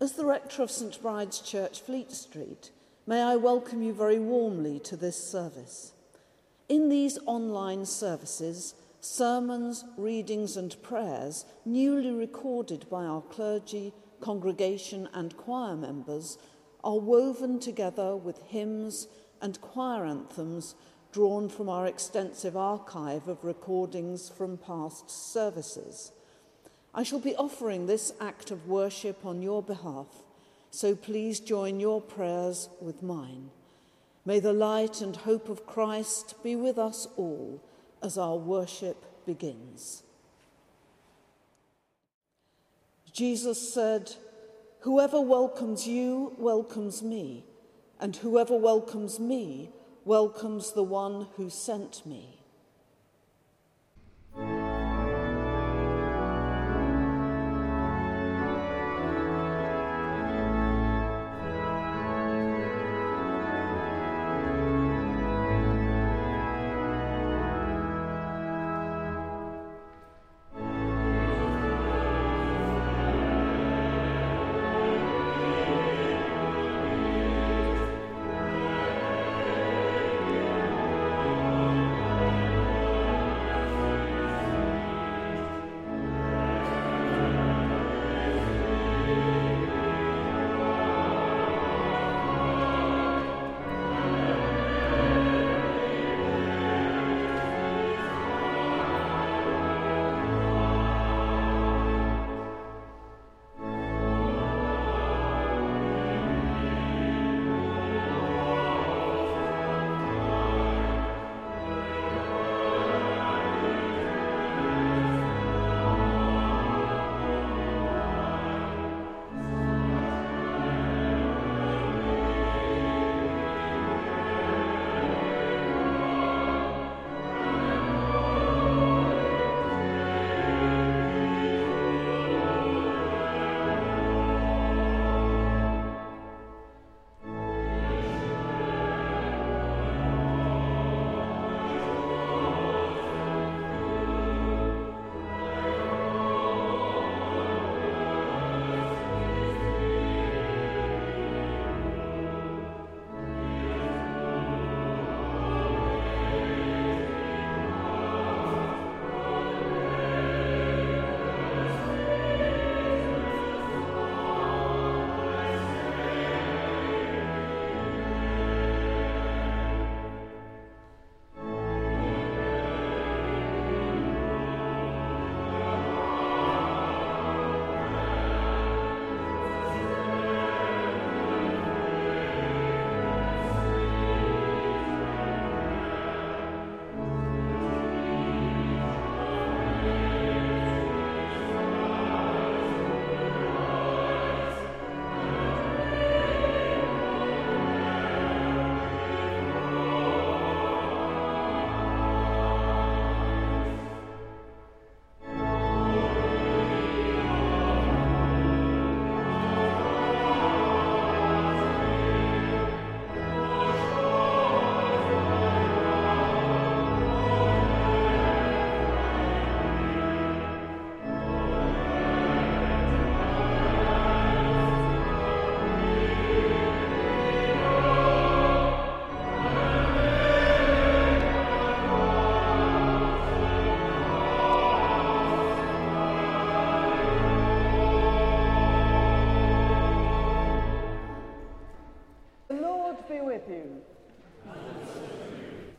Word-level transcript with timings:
As 0.00 0.12
the 0.12 0.24
rector 0.24 0.62
of 0.62 0.70
St 0.70 1.02
Bride's 1.02 1.40
Church, 1.40 1.80
Fleet 1.80 2.12
Street, 2.12 2.70
may 3.04 3.20
I 3.20 3.34
welcome 3.34 3.82
you 3.82 3.92
very 3.92 4.20
warmly 4.20 4.78
to 4.84 4.96
this 4.96 5.16
service. 5.16 5.92
In 6.68 6.88
these 6.88 7.18
online 7.26 7.84
services, 7.84 8.76
sermons, 9.00 9.84
readings, 9.96 10.56
and 10.56 10.80
prayers, 10.84 11.46
newly 11.64 12.12
recorded 12.12 12.88
by 12.88 13.06
our 13.06 13.22
clergy, 13.22 13.92
congregation, 14.20 15.08
and 15.14 15.36
choir 15.36 15.74
members, 15.74 16.38
are 16.84 17.00
woven 17.00 17.58
together 17.58 18.14
with 18.14 18.40
hymns 18.46 19.08
and 19.42 19.60
choir 19.60 20.04
anthems 20.04 20.76
drawn 21.10 21.48
from 21.48 21.68
our 21.68 21.88
extensive 21.88 22.56
archive 22.56 23.26
of 23.26 23.42
recordings 23.42 24.28
from 24.28 24.58
past 24.58 25.10
services. 25.10 26.12
I 26.94 27.02
shall 27.02 27.20
be 27.20 27.36
offering 27.36 27.86
this 27.86 28.12
act 28.20 28.50
of 28.50 28.66
worship 28.66 29.24
on 29.24 29.42
your 29.42 29.62
behalf, 29.62 30.06
so 30.70 30.94
please 30.94 31.40
join 31.40 31.80
your 31.80 32.00
prayers 32.00 32.68
with 32.80 33.02
mine. 33.02 33.50
May 34.24 34.40
the 34.40 34.52
light 34.52 35.00
and 35.00 35.16
hope 35.16 35.48
of 35.48 35.66
Christ 35.66 36.34
be 36.42 36.56
with 36.56 36.78
us 36.78 37.06
all 37.16 37.62
as 38.02 38.18
our 38.18 38.36
worship 38.36 39.04
begins. 39.26 40.02
Jesus 43.12 43.72
said, 43.72 44.14
Whoever 44.80 45.20
welcomes 45.20 45.86
you 45.86 46.34
welcomes 46.38 47.02
me, 47.02 47.44
and 47.98 48.14
whoever 48.16 48.56
welcomes 48.56 49.18
me 49.18 49.70
welcomes 50.04 50.72
the 50.72 50.84
one 50.84 51.26
who 51.36 51.50
sent 51.50 52.06
me. 52.06 52.37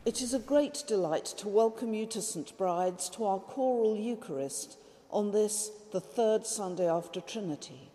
It 0.10 0.24
is 0.24 0.34
a 0.34 0.40
great 0.40 0.86
delight 0.88 1.26
to 1.38 1.48
welcome 1.48 1.94
you 1.94 2.08
to 2.08 2.20
St. 2.20 2.58
Bride's 2.58 3.10
to 3.10 3.26
our 3.26 3.38
choral 3.38 3.96
Eucharist 3.96 4.80
on 5.12 5.32
this, 5.32 5.70
the 5.92 6.02
third 6.02 6.48
Sunday 6.48 6.90
after 6.90 7.22
Trinity. 7.22 7.92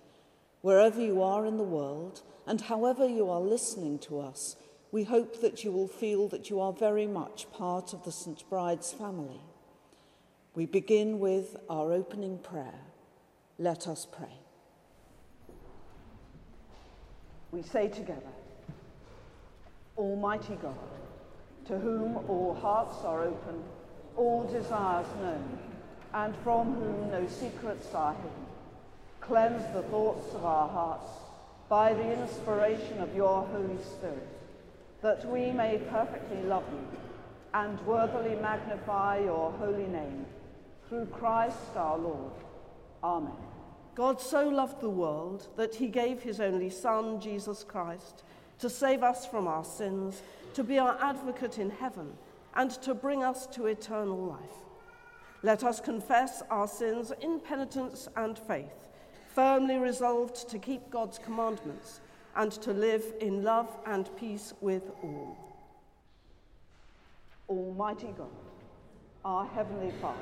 Wherever 0.61 1.01
you 1.01 1.25
are 1.25 1.44
in 1.44 1.56
the 1.56 1.65
world 1.65 2.23
and 2.47 2.61
however 2.61 3.05
you 3.05 3.29
are 3.29 3.41
listening 3.41 3.99
to 3.99 4.21
us, 4.21 4.55
we 4.93 5.03
hope 5.03 5.41
that 5.41 5.65
you 5.65 5.73
will 5.73 5.88
feel 5.88 6.29
that 6.29 6.50
you 6.50 6.61
are 6.61 6.73
very 6.73 7.09
much 7.09 7.50
part 7.50 7.93
of 7.93 8.05
the 8.05 8.12
St. 8.12 8.49
Bride's 8.49 8.93
family. 8.93 9.41
We 10.55 10.67
begin 10.67 11.19
with 11.19 11.56
our 11.69 11.93
opening 11.93 12.38
prayer. 12.38 12.79
Let 13.59 13.88
us 13.88 14.06
pray. 14.06 14.38
We 17.50 17.62
say 17.62 17.88
together, 17.88 18.35
Almighty 19.99 20.56
God, 20.62 20.79
to 21.66 21.78
whom 21.78 22.19
all 22.28 22.55
hearts 22.55 22.99
are 23.05 23.22
open, 23.22 23.62
all 24.16 24.44
desires 24.44 25.06
known, 25.20 25.58
and 26.12 26.34
from 26.44 26.75
whom 26.75 27.11
no 27.11 27.26
secrets 27.28 27.93
are 27.94 28.14
hidden. 28.14 28.31
Cleanse 29.20 29.64
the 29.75 29.82
thoughts 29.84 30.34
of 30.34 30.44
our 30.44 30.69
hearts 30.69 31.11
by 31.69 31.94
the 31.94 32.20
inspiration 32.20 33.00
of 33.00 33.14
your 33.16 33.46
Holy 33.46 33.82
Spirit, 33.82 34.28
that 35.02 35.25
we 35.28 35.50
may 35.50 35.78
perfectly 35.90 36.43
love 36.43 36.64
you 36.70 36.99
and 37.55 37.81
worthily 37.87 38.34
magnify 38.37 39.19
your 39.19 39.52
holy 39.52 39.87
name, 39.87 40.26
through 40.88 41.06
Christ 41.06 41.76
our 41.76 41.96
Lord. 41.96 42.32
Amen. 43.02 43.32
God 43.94 44.20
so 44.20 44.49
loved 44.49 44.81
the 44.81 44.90
world 44.90 45.49
that 45.56 45.76
he 45.76 45.87
gave 45.87 46.22
his 46.22 46.40
only 46.40 46.69
Son, 46.69 47.20
Jesus 47.20 47.62
Christ, 47.62 48.25
to 48.58 48.69
save 48.69 49.02
us 49.02 49.25
from 49.25 49.46
our 49.46 49.64
sins, 49.64 50.20
to 50.55 50.65
be 50.65 50.79
our 50.79 50.97
advocate 51.03 51.59
in 51.59 51.71
heaven, 51.71 52.12
and 52.55 52.71
to 52.71 52.95
bring 52.95 53.23
us 53.23 53.47
to 53.49 53.67
eternal 53.67 54.17
life. 54.17 54.65
Let 55.43 55.62
us 55.65 55.81
confess 55.81 56.43
our 56.51 56.67
sins 56.67 57.12
in 57.21 57.41
penitence 57.41 58.09
and 58.17 58.39
faith, 58.39 58.89
firmly 59.35 59.77
resolved 59.77 60.49
to 60.49 60.59
keep 60.59 60.91
God's 60.91 61.19
commandments 61.19 62.01
and 62.37 62.51
to 62.53 62.73
live 62.73 63.05
in 63.21 63.43
love 63.43 63.77
and 63.87 64.09
peace 64.17 64.55
with 64.61 64.91
all. 65.03 65.37
Almighty 67.49 68.15
God, 68.17 68.29
our 69.25 69.47
Heavenly 69.47 69.93
Father, 70.00 70.19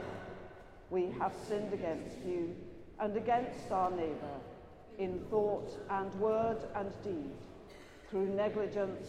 we 0.91 1.11
have 1.19 1.33
sinned 1.49 1.73
against 1.73 2.17
you 2.27 2.57
and 2.99 3.17
against 3.17 3.71
our 3.71 3.91
neighbour 3.91 4.41
in 4.99 5.21
thought 5.31 5.71
and 5.91 6.13
word 6.15 6.59
and 6.75 6.91
deed, 7.05 7.31
through 8.11 8.27
negligence, 8.27 9.09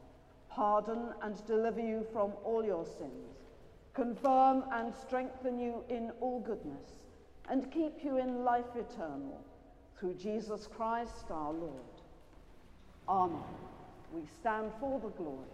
pardon 0.53 1.13
and 1.21 1.45
deliver 1.45 1.79
you 1.79 2.05
from 2.11 2.33
all 2.43 2.63
your 2.63 2.85
sins, 2.85 3.37
confirm 3.93 4.63
and 4.73 4.93
strengthen 4.93 5.59
you 5.59 5.83
in 5.89 6.11
all 6.19 6.39
goodness, 6.39 7.05
and 7.49 7.71
keep 7.71 8.03
you 8.03 8.17
in 8.17 8.43
life 8.43 8.75
eternal, 8.75 9.43
through 9.99 10.13
Jesus 10.15 10.67
Christ 10.67 11.25
our 11.29 11.53
Lord. 11.53 11.71
Amen. 13.07 13.41
We 14.13 14.21
stand 14.41 14.71
for 14.79 14.99
the 14.99 15.09
glory. 15.09 15.47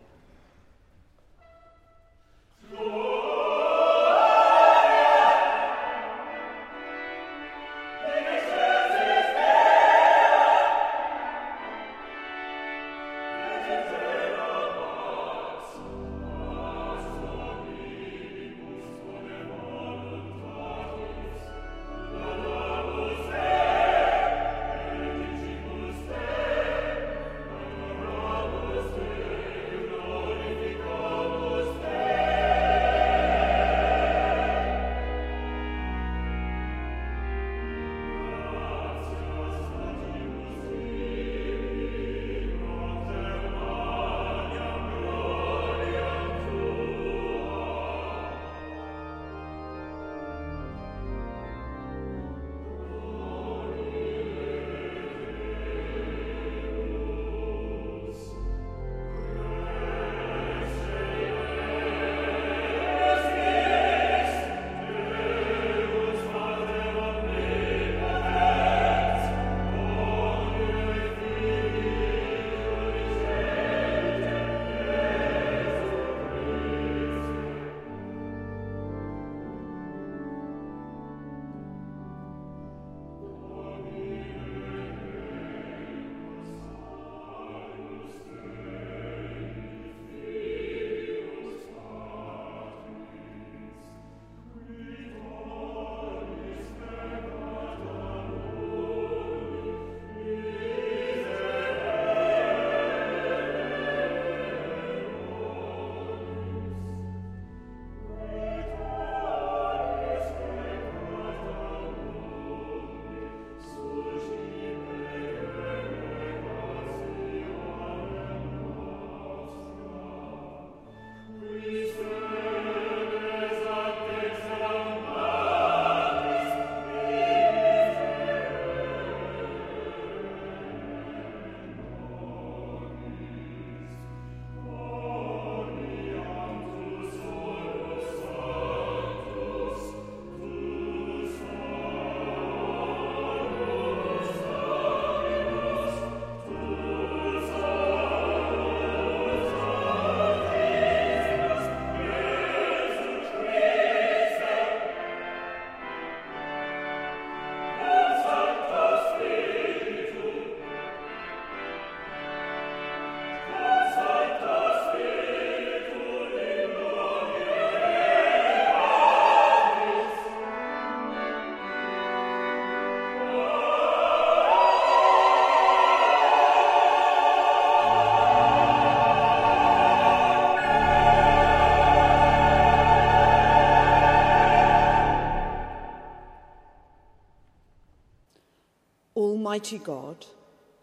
Almighty 189.57 189.79
God, 189.79 190.23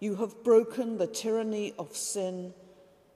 you 0.00 0.16
have 0.16 0.42
broken 0.42 0.98
the 0.98 1.06
tyranny 1.06 1.72
of 1.78 1.96
sin 1.96 2.52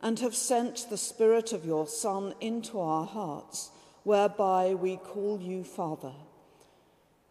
and 0.00 0.20
have 0.20 0.36
sent 0.36 0.86
the 0.88 0.96
Spirit 0.96 1.52
of 1.52 1.64
your 1.66 1.88
Son 1.88 2.32
into 2.40 2.78
our 2.78 3.04
hearts, 3.04 3.70
whereby 4.04 4.74
we 4.74 4.98
call 4.98 5.40
you 5.40 5.64
Father. 5.64 6.12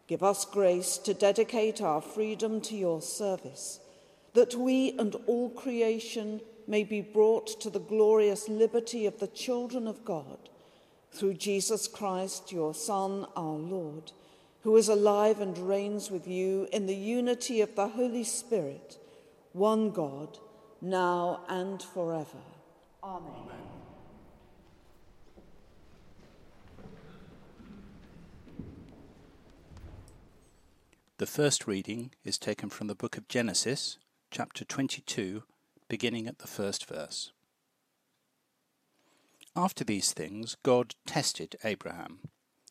Give 0.08 0.22
us 0.22 0.44
grace 0.44 0.98
to 0.98 1.14
dedicate 1.14 1.80
our 1.80 2.02
freedom 2.02 2.60
to 2.60 2.76
your 2.76 3.00
service, 3.00 3.80
that 4.34 4.54
we 4.54 4.92
and 4.98 5.16
all 5.26 5.48
creation 5.48 6.42
may 6.66 6.84
be 6.84 7.00
brought 7.00 7.58
to 7.62 7.70
the 7.70 7.80
glorious 7.80 8.46
liberty 8.46 9.06
of 9.06 9.20
the 9.20 9.28
children 9.28 9.88
of 9.88 10.04
God, 10.04 10.50
through 11.12 11.32
Jesus 11.32 11.88
Christ, 11.88 12.52
your 12.52 12.74
Son, 12.74 13.24
our 13.34 13.56
Lord 13.56 14.12
who 14.68 14.76
is 14.76 14.90
alive 14.90 15.40
and 15.40 15.56
reigns 15.56 16.10
with 16.10 16.28
you 16.28 16.68
in 16.74 16.84
the 16.84 16.94
unity 16.94 17.62
of 17.62 17.74
the 17.74 17.88
Holy 17.88 18.22
Spirit, 18.22 18.98
one 19.54 19.90
God, 19.90 20.36
now 20.82 21.40
and 21.48 21.82
forever. 21.82 22.36
Amen. 23.02 23.32
The 31.16 31.26
first 31.26 31.66
reading 31.66 32.10
is 32.22 32.36
taken 32.36 32.68
from 32.68 32.88
the 32.88 32.94
book 32.94 33.16
of 33.16 33.26
Genesis, 33.26 33.96
chapter 34.30 34.66
22, 34.66 35.44
beginning 35.88 36.26
at 36.26 36.40
the 36.40 36.46
first 36.46 36.84
verse. 36.84 37.32
After 39.56 39.82
these 39.82 40.12
things, 40.12 40.58
God 40.62 40.94
tested 41.06 41.56
Abraham. 41.64 42.18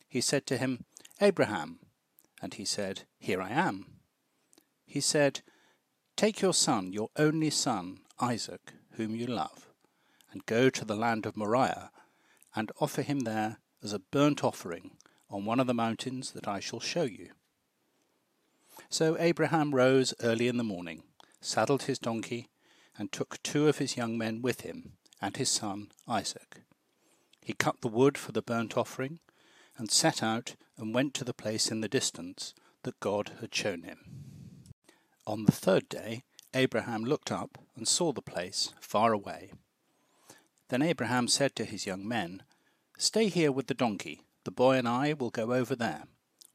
He 0.08 0.20
said 0.20 0.46
to 0.46 0.58
him, 0.58 0.84
Abraham. 1.20 1.80
And 2.40 2.54
he 2.54 2.64
said, 2.64 3.02
Here 3.18 3.40
I 3.42 3.50
am. 3.50 3.86
He 4.86 5.00
said, 5.00 5.40
Take 6.16 6.40
your 6.40 6.54
son, 6.54 6.92
your 6.92 7.10
only 7.16 7.50
son, 7.50 8.00
Isaac, 8.20 8.72
whom 8.92 9.14
you 9.14 9.26
love, 9.26 9.68
and 10.32 10.44
go 10.46 10.70
to 10.70 10.84
the 10.84 10.96
land 10.96 11.26
of 11.26 11.36
Moriah, 11.36 11.90
and 12.54 12.72
offer 12.80 13.02
him 13.02 13.20
there 13.20 13.58
as 13.82 13.92
a 13.92 14.00
burnt 14.00 14.42
offering 14.42 14.92
on 15.30 15.44
one 15.44 15.60
of 15.60 15.66
the 15.66 15.74
mountains 15.74 16.32
that 16.32 16.48
I 16.48 16.58
shall 16.58 16.80
show 16.80 17.04
you. 17.04 17.30
So 18.88 19.16
Abraham 19.18 19.74
rose 19.74 20.14
early 20.22 20.48
in 20.48 20.56
the 20.56 20.64
morning, 20.64 21.02
saddled 21.40 21.82
his 21.82 21.98
donkey, 21.98 22.48
and 22.96 23.12
took 23.12 23.42
two 23.42 23.68
of 23.68 23.78
his 23.78 23.96
young 23.96 24.16
men 24.18 24.42
with 24.42 24.62
him, 24.62 24.94
and 25.20 25.36
his 25.36 25.50
son 25.50 25.92
Isaac. 26.06 26.62
He 27.40 27.52
cut 27.52 27.80
the 27.80 27.88
wood 27.88 28.18
for 28.18 28.32
the 28.32 28.42
burnt 28.42 28.76
offering, 28.76 29.20
and 29.76 29.90
set 29.90 30.22
out 30.22 30.56
and 30.78 30.94
went 30.94 31.12
to 31.14 31.24
the 31.24 31.34
place 31.34 31.70
in 31.70 31.80
the 31.80 31.88
distance 31.88 32.54
that 32.84 33.00
God 33.00 33.32
had 33.40 33.54
shown 33.54 33.82
him. 33.82 33.98
On 35.26 35.44
the 35.44 35.52
third 35.52 35.88
day, 35.88 36.22
Abraham 36.54 37.04
looked 37.04 37.30
up 37.30 37.58
and 37.76 37.86
saw 37.86 38.12
the 38.12 38.22
place 38.22 38.72
far 38.80 39.12
away. 39.12 39.52
Then 40.68 40.80
Abraham 40.80 41.28
said 41.28 41.54
to 41.56 41.64
his 41.64 41.86
young 41.86 42.06
men, 42.06 42.42
Stay 42.96 43.28
here 43.28 43.52
with 43.52 43.66
the 43.66 43.74
donkey. 43.74 44.22
The 44.44 44.50
boy 44.50 44.76
and 44.76 44.88
I 44.88 45.12
will 45.12 45.30
go 45.30 45.52
over 45.52 45.76
there. 45.76 46.04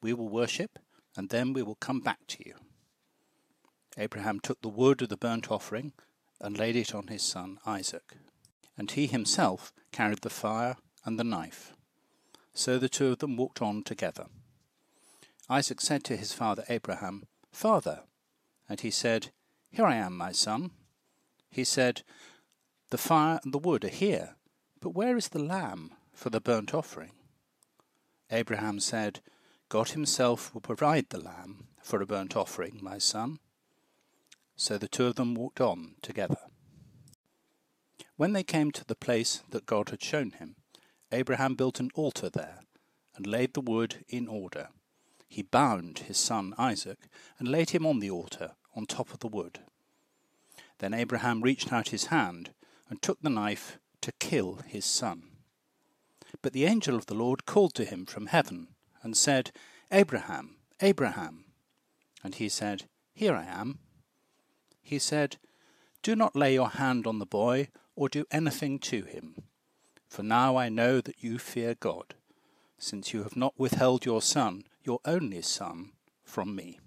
We 0.02 0.14
will 0.14 0.30
worship, 0.30 0.80
and 1.16 1.30
then 1.30 1.54
we 1.54 1.62
will 1.62 1.76
come 1.76 2.00
back 2.00 2.20
to 2.28 2.44
you. 2.46 2.56
Abraham 3.98 4.40
took 4.40 4.62
the 4.62 4.70
wood 4.70 5.02
of 5.02 5.10
the 5.10 5.18
burnt 5.18 5.52
offering 5.52 5.94
and 6.42 6.58
laid 6.58 6.76
it 6.76 6.96
on 6.96 7.08
his 7.08 7.22
son 7.22 7.60
Isaac, 7.66 8.16
and 8.78 8.90
he 8.90 9.08
himself 9.08 9.72
carried 9.92 10.22
the 10.22 10.30
fire 10.30 10.78
and 11.06 11.20
the 11.20 11.24
knife. 11.24 11.74
So 12.54 12.78
the 12.78 12.90
two 12.90 13.08
of 13.08 13.20
them 13.20 13.36
walked 13.36 13.62
on 13.62 13.84
together. 13.84 14.28
Isaac 15.50 15.82
said 15.82 16.04
to 16.06 16.18
his 16.18 16.34
father 16.34 16.64
Abraham, 16.70 17.24
Father, 17.52 18.04
and 18.70 18.80
he 18.80 18.92
said, 18.92 19.30
Here 19.72 19.86
I 19.86 19.96
am, 19.96 20.16
my 20.16 20.32
son. 20.32 20.72
He 21.50 21.64
said, 21.64 22.04
The 22.90 22.98
fire 22.98 23.40
and 23.44 23.54
the 23.54 23.60
wood 23.60 23.84
are 23.84 23.90
here, 23.90 24.36
but 24.80 24.92
where 24.92 25.18
is 25.18 25.30
the 25.30 25.44
lamb 25.44 25.92
for 26.14 26.30
the 26.30 26.42
burnt 26.42 26.74
offering? 26.74 27.12
Abraham 28.32 28.80
said, 28.80 29.20
God 29.70 29.90
himself 29.90 30.54
will 30.54 30.62
provide 30.62 31.10
the 31.10 31.20
lamb 31.20 31.68
for 31.82 32.02
a 32.02 32.06
burnt 32.06 32.36
offering, 32.36 32.80
my 32.82 32.98
son. 32.98 33.40
So 34.56 34.78
the 34.78 34.88
two 34.88 35.08
of 35.08 35.16
them 35.16 35.36
walked 35.36 35.60
on 35.60 35.96
together. 36.02 36.38
When 38.16 38.34
they 38.34 38.44
came 38.44 38.72
to 38.72 38.86
the 38.86 38.96
place 38.96 39.42
that 39.50 39.66
God 39.66 39.90
had 39.90 40.02
shown 40.02 40.32
him, 40.32 40.56
Abraham 41.14 41.56
built 41.56 41.80
an 41.80 41.92
altar 41.96 42.30
there 42.30 42.60
and 43.16 43.28
laid 43.28 43.54
the 43.54 43.62
wood 43.62 44.04
in 44.10 44.28
order. 44.28 44.70
He 45.28 45.44
bound 45.44 46.00
his 46.00 46.18
son 46.18 46.54
Isaac 46.58 47.08
and 47.40 47.48
laid 47.48 47.70
him 47.70 47.86
on 47.86 48.00
the 48.00 48.10
altar 48.10 48.52
on 48.76 48.86
top 48.86 49.14
of 49.14 49.20
the 49.20 49.28
wood. 49.28 49.60
Then 50.80 50.94
Abraham 50.94 51.42
reached 51.42 51.72
out 51.72 51.90
his 51.90 52.08
hand 52.08 52.52
and 52.90 53.02
took 53.02 53.22
the 53.22 53.30
knife 53.30 53.78
to 54.02 54.12
kill 54.20 54.60
his 54.68 54.86
son. 54.86 55.24
But 56.42 56.54
the 56.54 56.66
angel 56.66 56.96
of 56.96 57.06
the 57.06 57.14
Lord 57.14 57.46
called 57.46 57.74
to 57.76 57.86
him 57.86 58.06
from 58.06 58.28
heaven 58.28 58.70
and 59.02 59.16
said, 59.16 59.52
Abraham, 59.92 60.58
Abraham. 60.82 61.46
And 62.24 62.36
he 62.36 62.50
said, 62.50 62.84
Here 63.14 63.36
I 63.36 63.46
am. 63.46 63.80
He 64.82 65.00
said, 65.00 65.38
Do 66.02 66.16
not 66.16 66.36
lay 66.36 66.54
your 66.54 66.70
hand 66.70 67.06
on 67.06 67.20
the 67.20 67.26
boy 67.26 67.70
or 67.96 68.10
do 68.10 68.26
anything 68.32 68.80
to 68.80 69.04
him. 69.04 69.36
For 70.14 70.22
now 70.22 70.58
I 70.58 70.70
know 70.70 71.02
that 71.02 71.24
you 71.24 71.40
fear 71.40 71.74
God, 71.74 72.14
since 72.78 73.16
you 73.16 73.24
have 73.24 73.36
not 73.36 73.58
withheld 73.58 74.06
your 74.06 74.22
son, 74.22 74.66
your 74.84 75.00
only 75.06 75.42
son, 75.42 75.94
from 76.24 76.56
me. 76.56 76.80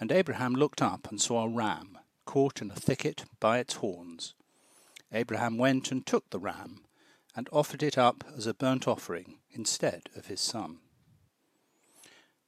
And 0.00 0.10
Abraham 0.10 0.54
looked 0.54 0.80
up 0.80 1.10
and 1.10 1.20
saw 1.20 1.44
a 1.44 1.48
ram 1.50 1.98
caught 2.24 2.62
in 2.62 2.70
a 2.70 2.74
thicket 2.74 3.26
by 3.38 3.58
its 3.58 3.74
horns. 3.74 4.32
Abraham 5.12 5.58
went 5.58 5.92
and 5.92 6.06
took 6.06 6.30
the 6.30 6.38
ram 6.38 6.86
and 7.36 7.50
offered 7.52 7.82
it 7.82 7.98
up 7.98 8.24
as 8.34 8.46
a 8.46 8.54
burnt 8.54 8.88
offering 8.88 9.36
instead 9.50 10.08
of 10.16 10.28
his 10.28 10.40
son. 10.40 10.78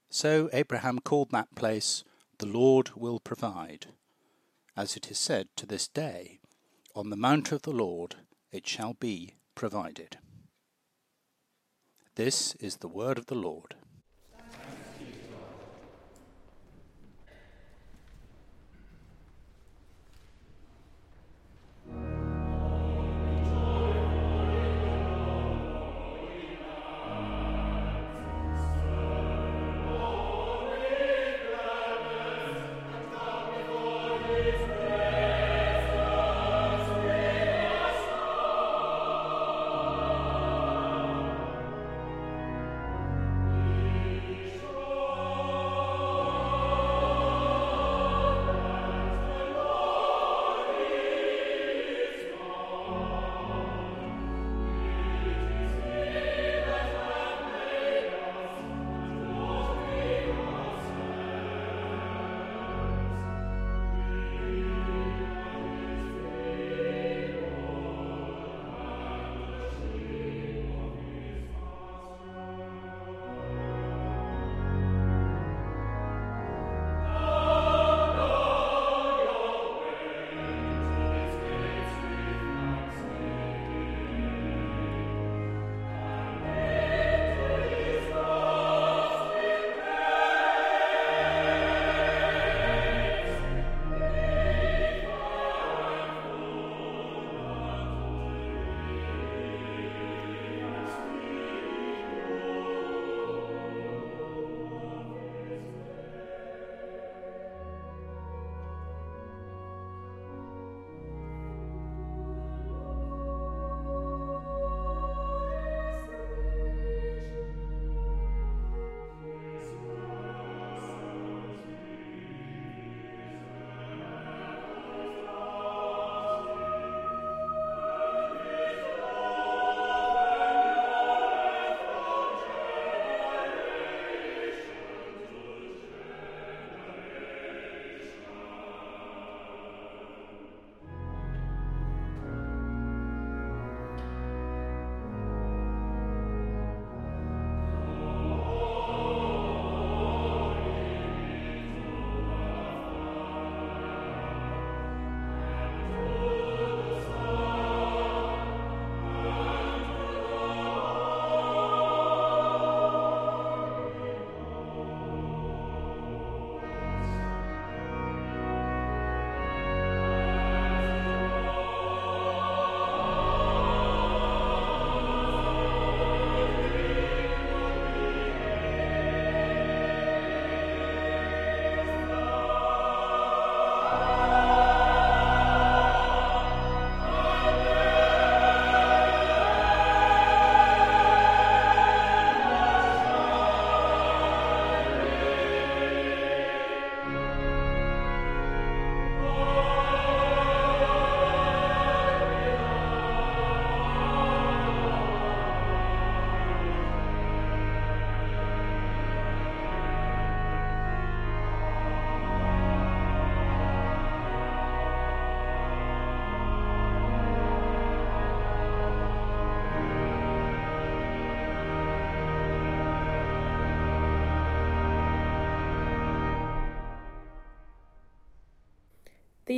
So 0.08 0.48
Abraham 0.54 0.98
called 0.98 1.30
that 1.32 1.54
place, 1.54 2.04
The 2.38 2.46
Lord 2.46 2.92
will 2.96 3.20
provide. 3.20 3.84
As 4.78 4.96
it 4.96 5.10
is 5.10 5.18
said 5.18 5.48
to 5.56 5.66
this 5.66 5.88
day, 5.88 6.40
On 6.94 7.10
the 7.10 7.16
mount 7.16 7.52
of 7.52 7.60
the 7.60 7.70
Lord 7.70 8.16
it 8.52 8.66
shall 8.66 8.94
be 8.94 9.34
provided. 9.54 10.18
This 12.16 12.54
is 12.56 12.76
the 12.76 12.88
word 12.88 13.18
of 13.18 13.26
the 13.26 13.34
Lord. 13.34 13.76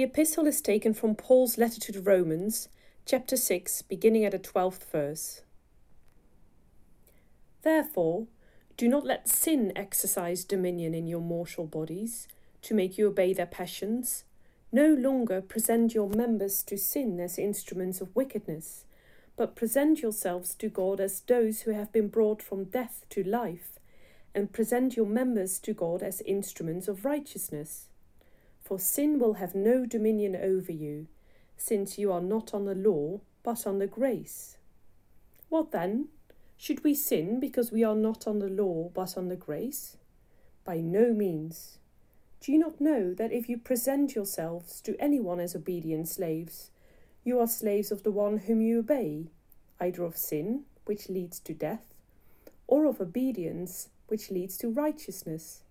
The 0.02 0.08
epistle 0.08 0.48
is 0.48 0.60
taken 0.60 0.94
from 0.94 1.14
Paul's 1.14 1.58
letter 1.58 1.78
to 1.78 1.92
the 1.92 2.00
Romans, 2.00 2.68
chapter 3.06 3.36
6, 3.36 3.82
beginning 3.82 4.24
at 4.24 4.32
the 4.32 4.38
12th 4.40 4.90
verse. 4.90 5.42
Therefore, 7.62 8.26
do 8.76 8.88
not 8.88 9.06
let 9.06 9.28
sin 9.28 9.72
exercise 9.76 10.42
dominion 10.42 10.92
in 10.92 11.06
your 11.06 11.20
mortal 11.20 11.66
bodies, 11.66 12.26
to 12.62 12.74
make 12.74 12.98
you 12.98 13.06
obey 13.06 13.32
their 13.32 13.46
passions. 13.46 14.24
No 14.72 14.88
longer 14.92 15.40
present 15.40 15.94
your 15.94 16.08
members 16.08 16.64
to 16.64 16.76
sin 16.76 17.20
as 17.20 17.38
instruments 17.38 18.00
of 18.00 18.16
wickedness, 18.16 18.84
but 19.36 19.54
present 19.54 20.02
yourselves 20.02 20.56
to 20.56 20.68
God 20.68 21.00
as 21.00 21.20
those 21.20 21.60
who 21.60 21.70
have 21.70 21.92
been 21.92 22.08
brought 22.08 22.42
from 22.42 22.64
death 22.64 23.06
to 23.10 23.22
life, 23.22 23.78
and 24.34 24.52
present 24.52 24.96
your 24.96 25.06
members 25.06 25.60
to 25.60 25.72
God 25.72 26.02
as 26.02 26.22
instruments 26.22 26.88
of 26.88 27.04
righteousness. 27.04 27.86
For 28.64 28.78
sin 28.78 29.18
will 29.18 29.34
have 29.34 29.54
no 29.54 29.86
dominion 29.86 30.36
over 30.36 30.72
you, 30.72 31.08
since 31.56 31.98
you 31.98 32.12
are 32.12 32.20
not 32.20 32.54
on 32.54 32.64
the 32.64 32.74
law, 32.74 33.20
but 33.42 33.66
on 33.66 33.78
the 33.78 33.86
grace. 33.86 34.56
What 35.48 35.72
then? 35.72 36.08
Should 36.56 36.84
we 36.84 36.94
sin 36.94 37.40
because 37.40 37.72
we 37.72 37.82
are 37.82 37.96
not 37.96 38.26
on 38.26 38.38
the 38.38 38.48
law, 38.48 38.90
but 38.94 39.16
on 39.16 39.28
the 39.28 39.36
grace? 39.36 39.96
By 40.64 40.78
no 40.78 41.12
means. 41.12 41.78
Do 42.40 42.52
you 42.52 42.58
not 42.58 42.80
know 42.80 43.14
that 43.14 43.32
if 43.32 43.48
you 43.48 43.58
present 43.58 44.14
yourselves 44.14 44.80
to 44.82 45.00
anyone 45.00 45.40
as 45.40 45.54
obedient 45.54 46.08
slaves, 46.08 46.70
you 47.24 47.38
are 47.38 47.46
slaves 47.46 47.90
of 47.92 48.02
the 48.02 48.10
one 48.10 48.38
whom 48.38 48.60
you 48.60 48.78
obey, 48.78 49.26
either 49.80 50.04
of 50.04 50.16
sin, 50.16 50.62
which 50.84 51.08
leads 51.08 51.38
to 51.40 51.54
death, 51.54 51.94
or 52.66 52.86
of 52.86 53.00
obedience, 53.00 53.88
which 54.08 54.30
leads 54.30 54.56
to 54.58 54.68
righteousness? 54.68 55.62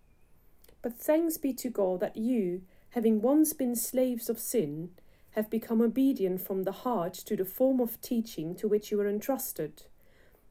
But 0.82 0.98
thanks 0.98 1.38
be 1.38 1.54
to 1.54 1.70
God 1.70 2.00
that 2.00 2.18
you, 2.18 2.62
having 2.92 3.22
once 3.22 3.54
been 3.54 3.76
slaves 3.76 4.30
of 4.30 4.40
sin, 4.40 4.92
have 5.32 5.50
become 5.50 5.82
obedient 5.82 6.42
from 6.42 6.64
the 6.64 6.72
heart 6.72 7.14
to 7.14 7.36
the 7.36 7.46
form 7.46 7.80
of 7.80 8.00
teaching 8.02 8.54
to 8.56 8.68
which 8.68 8.92
you 8.92 8.98
were 8.98 9.08
entrusted, 9.08 9.84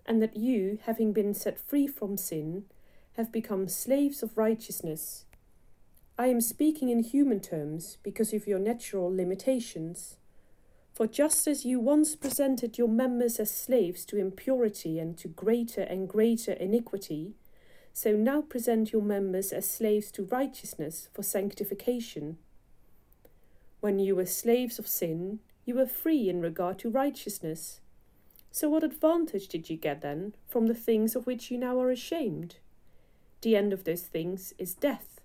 and 0.06 0.22
that 0.22 0.36
you, 0.36 0.78
having 0.84 1.12
been 1.12 1.34
set 1.34 1.58
free 1.58 1.86
from 1.86 2.16
sin, 2.16 2.64
have 3.14 3.30
become 3.30 3.68
slaves 3.68 4.22
of 4.22 4.38
righteousness. 4.38 5.26
I 6.18 6.28
am 6.28 6.40
speaking 6.40 6.88
in 6.88 7.00
human 7.00 7.40
terms 7.40 7.98
because 8.02 8.32
of 8.32 8.46
your 8.46 8.58
natural 8.58 9.14
limitations. 9.14 10.16
For 10.94 11.06
just 11.06 11.46
as 11.46 11.64
you 11.64 11.78
once 11.78 12.16
presented 12.16 12.78
your 12.78 12.88
members 12.88 13.38
as 13.38 13.50
slaves 13.50 14.04
to 14.06 14.18
impurity 14.18 14.98
and 14.98 15.16
to 15.18 15.28
greater 15.28 15.82
and 15.82 16.08
greater 16.08 16.52
iniquity, 16.52 17.34
so 17.92 18.12
now 18.12 18.40
present 18.40 18.92
your 18.92 19.02
members 19.02 19.52
as 19.52 19.68
slaves 19.68 20.10
to 20.12 20.24
righteousness 20.24 21.08
for 21.12 21.22
sanctification. 21.22 22.38
When 23.80 23.98
you 23.98 24.14
were 24.14 24.26
slaves 24.26 24.78
of 24.78 24.86
sin, 24.86 25.40
you 25.64 25.74
were 25.74 25.86
free 25.86 26.28
in 26.28 26.40
regard 26.40 26.78
to 26.80 26.90
righteousness. 26.90 27.80
So, 28.52 28.68
what 28.68 28.82
advantage 28.82 29.48
did 29.48 29.70
you 29.70 29.76
get 29.76 30.00
then 30.00 30.34
from 30.48 30.66
the 30.66 30.74
things 30.74 31.14
of 31.14 31.26
which 31.26 31.50
you 31.50 31.58
now 31.58 31.80
are 31.80 31.90
ashamed? 31.90 32.56
The 33.42 33.56
end 33.56 33.72
of 33.72 33.84
those 33.84 34.02
things 34.02 34.52
is 34.58 34.74
death. 34.74 35.20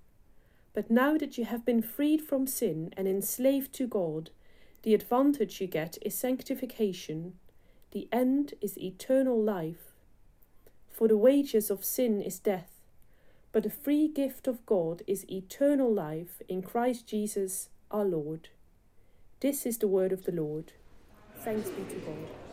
But 0.74 0.92
now 0.92 1.18
that 1.18 1.38
you 1.38 1.46
have 1.46 1.66
been 1.66 1.82
freed 1.82 2.22
from 2.22 2.48
sin 2.48 2.94
and 2.96 3.08
enslaved 3.08 3.74
to 3.74 3.88
God, 3.88 4.30
the 4.84 4.94
advantage 4.94 5.60
you 5.60 5.68
get 5.68 5.98
is 6.02 6.14
sanctification. 6.16 7.34
The 7.92 8.08
end 8.12 8.54
is 8.62 8.78
eternal 8.78 9.42
life. 9.42 9.95
For 10.96 11.10
the 11.10 11.18
wages 11.18 11.70
of 11.70 11.84
sin 11.84 12.22
is 12.22 12.40
death, 12.40 12.72
but 13.52 13.64
the 13.64 13.70
free 13.70 14.08
gift 14.08 14.48
of 14.48 14.66
God 14.66 15.02
is 15.06 15.30
eternal 15.30 15.94
life 15.94 16.42
in 16.48 16.62
Christ 16.62 17.06
Jesus 17.06 17.68
our 17.92 18.06
Lord. 18.06 18.48
This 19.42 19.66
is 19.66 19.78
the 19.78 19.90
word 19.90 20.14
of 20.14 20.24
the 20.24 20.32
Lord. 20.32 20.72
Thanks 21.44 21.68
be 21.68 21.84
to 21.84 22.00
God. 22.00 22.45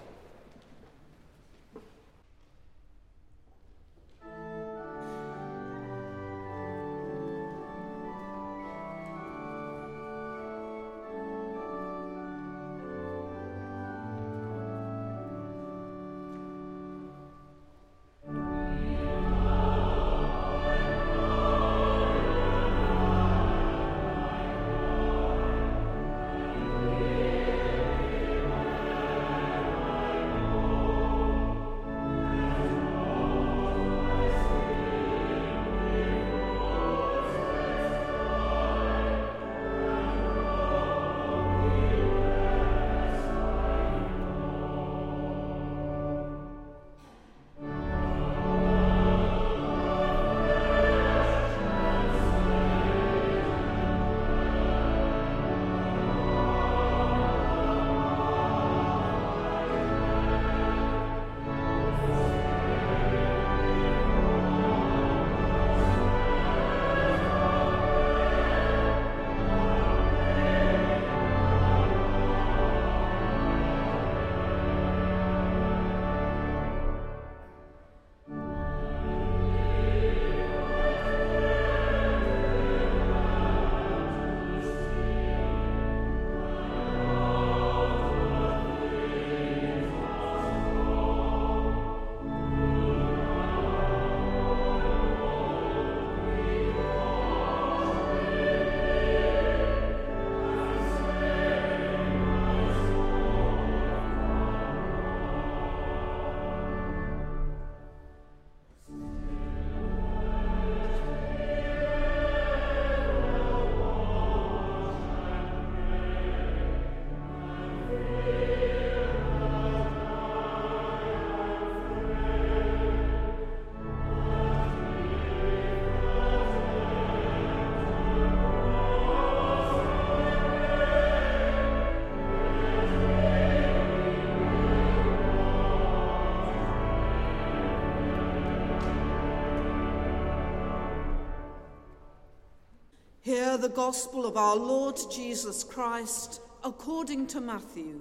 The 143.62 143.68
gospel 143.68 144.26
of 144.26 144.36
our 144.36 144.56
Lord 144.56 144.98
Jesus 145.08 145.62
Christ 145.62 146.40
according 146.64 147.28
to 147.28 147.40
Matthew. 147.40 148.00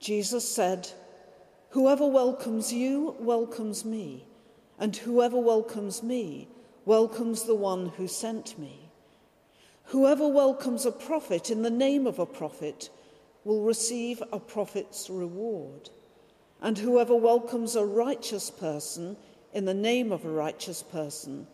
Jesus 0.00 0.48
said, 0.48 0.88
Whoever 1.72 2.06
welcomes 2.06 2.72
you 2.72 3.14
welcomes 3.20 3.84
me, 3.84 4.24
and 4.78 4.96
whoever 4.96 5.36
welcomes 5.36 6.02
me 6.02 6.48
welcomes 6.86 7.42
the 7.42 7.54
one 7.54 7.90
who 7.98 8.08
sent 8.08 8.58
me. 8.58 8.88
Whoever 9.86 10.26
welcomes 10.26 10.86
a 10.86 10.90
prophet 10.90 11.50
in 11.50 11.60
the 11.60 11.70
name 11.70 12.06
of 12.06 12.18
a 12.18 12.24
prophet 12.24 12.88
will 13.44 13.62
receive 13.62 14.22
a 14.32 14.38
prophet's 14.38 15.10
reward, 15.10 15.90
and 16.60 16.78
whoever 16.78 17.14
welcomes 17.14 17.74
a 17.74 17.84
righteous 17.84 18.50
person 18.50 19.16
in 19.52 19.64
the 19.64 19.74
name 19.74 20.12
of 20.12 20.24
a 20.24 20.30
righteous 20.30 20.82
person 20.82 21.46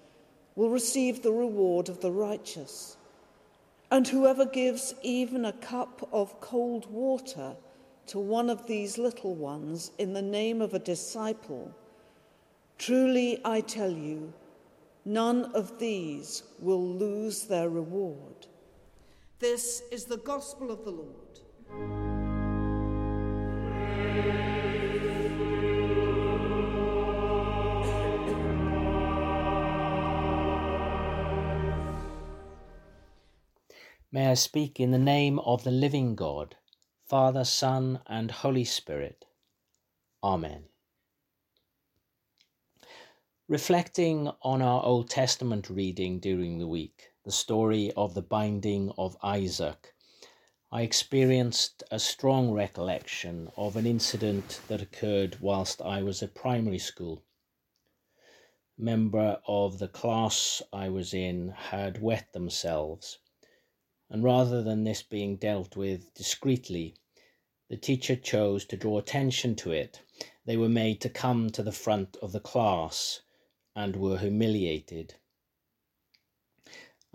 will 0.54 0.70
receive 0.70 1.22
the 1.22 1.32
reward 1.32 1.88
of 1.88 2.00
the 2.00 2.10
righteous. 2.10 2.96
And 3.90 4.06
whoever 4.06 4.44
gives 4.44 4.94
even 5.02 5.44
a 5.44 5.52
cup 5.52 6.08
of 6.12 6.40
cold 6.40 6.90
water 6.90 7.56
to 8.08 8.18
one 8.18 8.50
of 8.50 8.66
these 8.66 8.98
little 8.98 9.34
ones 9.34 9.92
in 9.98 10.12
the 10.12 10.22
name 10.22 10.60
of 10.60 10.74
a 10.74 10.78
disciple, 10.78 11.74
truly 12.76 13.40
I 13.44 13.60
tell 13.60 13.90
you, 13.90 14.32
none 15.04 15.44
of 15.54 15.78
these 15.78 16.42
will 16.58 16.86
lose 16.86 17.44
their 17.44 17.68
reward. 17.68 18.46
This 19.38 19.82
is 19.92 20.04
the 20.04 20.18
gospel 20.18 20.70
of 20.70 20.84
the 20.84 20.90
Lord. 20.90 21.27
May 34.10 34.28
I 34.28 34.34
speak 34.34 34.80
in 34.80 34.90
the 34.90 34.98
name 34.98 35.38
of 35.40 35.64
the 35.64 35.70
living 35.70 36.14
God, 36.14 36.56
Father, 37.06 37.44
Son, 37.44 38.00
and 38.06 38.30
Holy 38.30 38.64
Spirit. 38.64 39.26
Amen. 40.24 40.64
Reflecting 43.48 44.30
on 44.42 44.62
our 44.62 44.82
Old 44.82 45.10
Testament 45.10 45.68
reading 45.68 46.20
during 46.20 46.58
the 46.58 46.66
week, 46.66 47.10
the 47.24 47.30
story 47.30 47.92
of 47.96 48.14
the 48.14 48.22
binding 48.22 48.92
of 48.96 49.16
Isaac, 49.22 49.94
I 50.70 50.82
experienced 50.82 51.82
a 51.90 51.98
strong 51.98 52.52
recollection 52.52 53.50
of 53.56 53.76
an 53.76 53.86
incident 53.86 54.60
that 54.68 54.82
occurred 54.82 55.40
whilst 55.40 55.80
I 55.80 56.02
was 56.02 56.22
at 56.22 56.34
primary 56.34 56.78
school. 56.78 57.24
A 58.78 58.82
member 58.82 59.40
of 59.46 59.78
the 59.78 59.88
class 59.88 60.62
I 60.72 60.88
was 60.88 61.14
in 61.14 61.48
had 61.48 62.02
wet 62.02 62.32
themselves 62.32 63.18
and 64.10 64.24
rather 64.24 64.62
than 64.62 64.84
this 64.84 65.02
being 65.02 65.36
dealt 65.36 65.76
with 65.76 66.14
discreetly, 66.14 66.94
the 67.68 67.76
teacher 67.76 68.16
chose 68.16 68.64
to 68.64 68.76
draw 68.76 68.98
attention 68.98 69.54
to 69.56 69.70
it. 69.70 70.00
They 70.46 70.56
were 70.56 70.70
made 70.70 71.02
to 71.02 71.10
come 71.10 71.50
to 71.50 71.62
the 71.62 71.72
front 71.72 72.16
of 72.22 72.32
the 72.32 72.40
class 72.40 73.20
and 73.76 73.96
were 73.96 74.18
humiliated. 74.18 75.16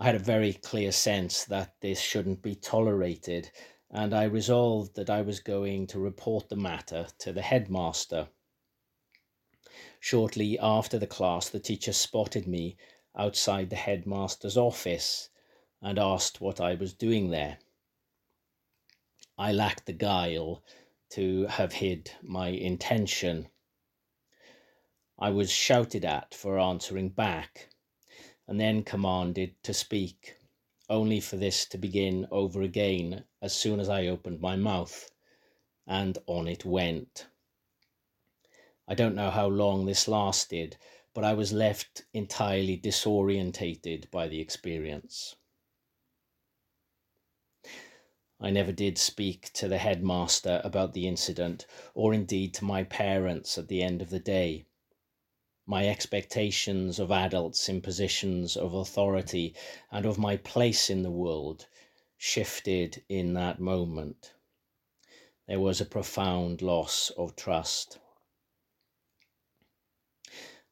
I 0.04 0.08
had 0.08 0.16
a 0.16 0.32
very 0.32 0.52
clear 0.52 0.92
sense 0.92 1.46
that 1.46 1.80
this 1.80 1.98
shouldn't 1.98 2.42
be 2.42 2.54
tolerated, 2.54 3.50
and 3.90 4.12
I 4.12 4.24
resolved 4.24 4.96
that 4.96 5.08
I 5.08 5.22
was 5.22 5.40
going 5.40 5.86
to 5.86 5.98
report 5.98 6.50
the 6.50 6.56
matter 6.56 7.06
to 7.20 7.32
the 7.32 7.40
headmaster. 7.40 8.28
Shortly 10.00 10.58
after 10.58 10.98
the 10.98 11.06
class, 11.06 11.48
the 11.48 11.58
teacher 11.58 11.94
spotted 11.94 12.46
me 12.46 12.76
outside 13.16 13.70
the 13.70 13.76
headmaster's 13.76 14.58
office 14.58 15.30
and 15.80 15.98
asked 15.98 16.38
what 16.38 16.60
I 16.60 16.74
was 16.74 16.92
doing 16.92 17.30
there. 17.30 17.56
I 19.38 19.52
lacked 19.52 19.86
the 19.86 19.94
guile 19.94 20.62
to 21.12 21.46
have 21.46 21.72
hid 21.72 22.10
my 22.20 22.48
intention. 22.48 23.48
I 25.18 25.30
was 25.30 25.50
shouted 25.50 26.04
at 26.04 26.34
for 26.34 26.58
answering 26.58 27.08
back, 27.08 27.70
and 28.46 28.60
then 28.60 28.82
commanded 28.82 29.54
to 29.62 29.72
speak, 29.72 30.36
only 30.90 31.20
for 31.20 31.36
this 31.36 31.64
to 31.66 31.78
begin 31.78 32.26
over 32.30 32.62
again 32.62 33.24
as 33.40 33.54
soon 33.54 33.80
as 33.80 33.88
I 33.88 34.06
opened 34.06 34.40
my 34.40 34.56
mouth, 34.56 35.10
and 35.86 36.18
on 36.26 36.46
it 36.48 36.64
went. 36.64 37.26
I 38.86 38.94
don't 38.94 39.14
know 39.14 39.30
how 39.30 39.48
long 39.48 39.86
this 39.86 40.06
lasted, 40.06 40.76
but 41.14 41.24
I 41.24 41.32
was 41.32 41.52
left 41.52 42.04
entirely 42.12 42.76
disorientated 42.76 44.10
by 44.10 44.28
the 44.28 44.40
experience. 44.40 45.36
I 48.40 48.50
never 48.50 48.72
did 48.72 48.98
speak 48.98 49.52
to 49.54 49.68
the 49.68 49.78
headmaster 49.78 50.60
about 50.64 50.92
the 50.92 51.06
incident, 51.06 51.66
or 51.94 52.12
indeed 52.12 52.52
to 52.54 52.64
my 52.64 52.84
parents 52.84 53.56
at 53.56 53.68
the 53.68 53.82
end 53.82 54.02
of 54.02 54.10
the 54.10 54.18
day. 54.18 54.66
My 55.66 55.88
expectations 55.88 56.98
of 56.98 57.10
adults 57.10 57.68
in 57.68 57.80
positions 57.80 58.56
of 58.56 58.74
authority 58.74 59.54
and 59.90 60.04
of 60.04 60.18
my 60.18 60.36
place 60.36 60.90
in 60.90 61.02
the 61.02 61.10
world 61.10 61.66
shifted 62.18 63.02
in 63.08 63.32
that 63.34 63.60
moment. 63.60 64.34
There 65.46 65.60
was 65.60 65.80
a 65.80 65.86
profound 65.86 66.60
loss 66.60 67.10
of 67.16 67.34
trust. 67.34 67.98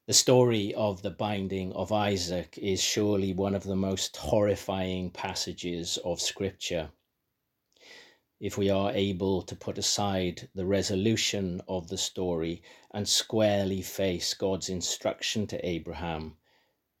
The 0.05 0.13
story 0.13 0.73
of 0.75 1.01
the 1.01 1.11
binding 1.11 1.73
of 1.73 1.91
Isaac 1.91 2.57
is 2.57 2.83
surely 2.83 3.33
one 3.33 3.55
of 3.55 3.63
the 3.63 3.75
most 3.75 4.17
horrifying 4.17 5.09
passages 5.09 5.97
of 6.03 6.21
Scripture 6.21 6.91
if 8.43 8.57
we 8.57 8.69
are 8.69 8.91
able 8.91 9.41
to 9.41 9.55
put 9.55 9.77
aside 9.77 10.49
the 10.53 10.65
resolution 10.65 11.61
of 11.65 11.87
the 11.87 11.97
story 11.97 12.61
and 12.91 13.07
squarely 13.07 13.81
face 13.81 14.33
God's 14.33 14.67
instruction 14.67 15.47
to 15.47 15.65
Abraham, 15.65 16.35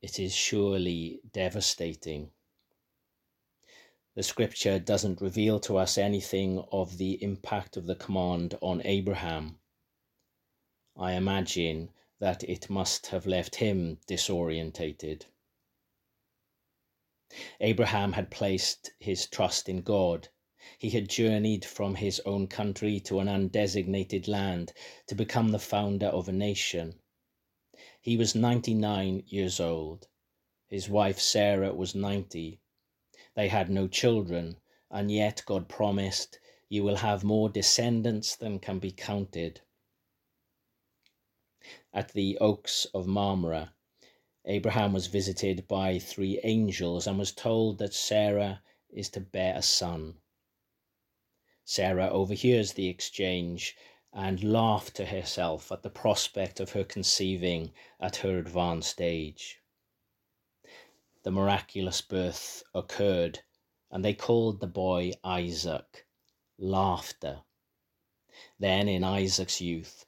it 0.01 0.19
is 0.19 0.33
surely 0.33 1.19
devastating. 1.33 2.31
The 4.15 4.23
scripture 4.23 4.79
doesn't 4.79 5.19
reveal 5.19 5.59
to 5.59 5.75
us 5.75 5.97
anything 5.97 6.63
of 6.71 6.97
the 6.97 7.21
impact 7.21 7.75
of 7.75 7.87
the 7.87 7.95
command 7.95 8.57
on 8.61 8.81
Abraham. 8.85 9.59
I 10.95 11.11
imagine 11.11 11.89
that 12.19 12.45
it 12.45 12.69
must 12.69 13.07
have 13.07 13.27
left 13.27 13.55
him 13.55 13.97
disorientated. 14.07 15.23
Abraham 17.59 18.13
had 18.13 18.31
placed 18.31 18.91
his 18.97 19.27
trust 19.27 19.67
in 19.67 19.81
God 19.81 20.29
he 20.79 20.91
had 20.91 21.09
journeyed 21.09 21.65
from 21.65 21.95
his 21.95 22.21
own 22.25 22.47
country 22.47 22.97
to 22.97 23.19
an 23.19 23.27
undesignated 23.27 24.29
land 24.29 24.71
to 25.07 25.13
become 25.13 25.49
the 25.49 25.59
founder 25.59 26.07
of 26.07 26.29
a 26.29 26.31
nation. 26.31 26.99
He 27.99 28.15
was 28.15 28.33
99 28.33 29.23
years 29.27 29.59
old. 29.59 30.07
His 30.67 30.87
wife 30.87 31.19
Sarah 31.19 31.73
was 31.73 31.95
90. 31.95 32.61
They 33.35 33.47
had 33.49 33.69
no 33.69 33.87
children, 33.87 34.57
and 34.89 35.11
yet 35.11 35.43
God 35.45 35.67
promised, 35.67 36.39
You 36.69 36.83
will 36.83 36.97
have 36.97 37.23
more 37.23 37.49
descendants 37.49 38.35
than 38.35 38.59
can 38.59 38.79
be 38.79 38.91
counted. 38.91 39.61
At 41.93 42.13
the 42.13 42.37
Oaks 42.39 42.85
of 42.93 43.05
Mamre, 43.05 43.73
Abraham 44.45 44.93
was 44.93 45.07
visited 45.07 45.67
by 45.67 45.99
three 45.99 46.39
angels 46.43 47.07
and 47.07 47.17
was 47.17 47.31
told 47.31 47.77
that 47.77 47.93
Sarah 47.93 48.61
is 48.89 49.09
to 49.09 49.19
bear 49.19 49.55
a 49.55 49.61
son. 49.61 50.19
Sarah 51.65 52.09
overhears 52.09 52.73
the 52.73 52.89
exchange 52.89 53.77
and 54.11 54.43
laughs 54.43 54.91
to 54.91 55.05
herself 55.05 55.71
at 55.71 55.81
the 55.81 55.89
prospect 55.89 56.59
of 56.59 56.73
her 56.73 56.83
conceiving 56.83 57.71
at 58.01 58.17
her 58.17 58.37
advanced 58.37 58.99
age. 58.99 59.61
The 61.23 61.31
miraculous 61.31 62.01
birth 62.01 62.63
occurred, 62.75 63.43
and 63.89 64.03
they 64.03 64.13
called 64.13 64.59
the 64.59 64.67
boy 64.67 65.13
Isaac, 65.23 66.05
laughter. 66.57 67.43
Then, 68.59 68.89
in 68.89 69.05
Isaac's 69.05 69.61
youth, 69.61 70.05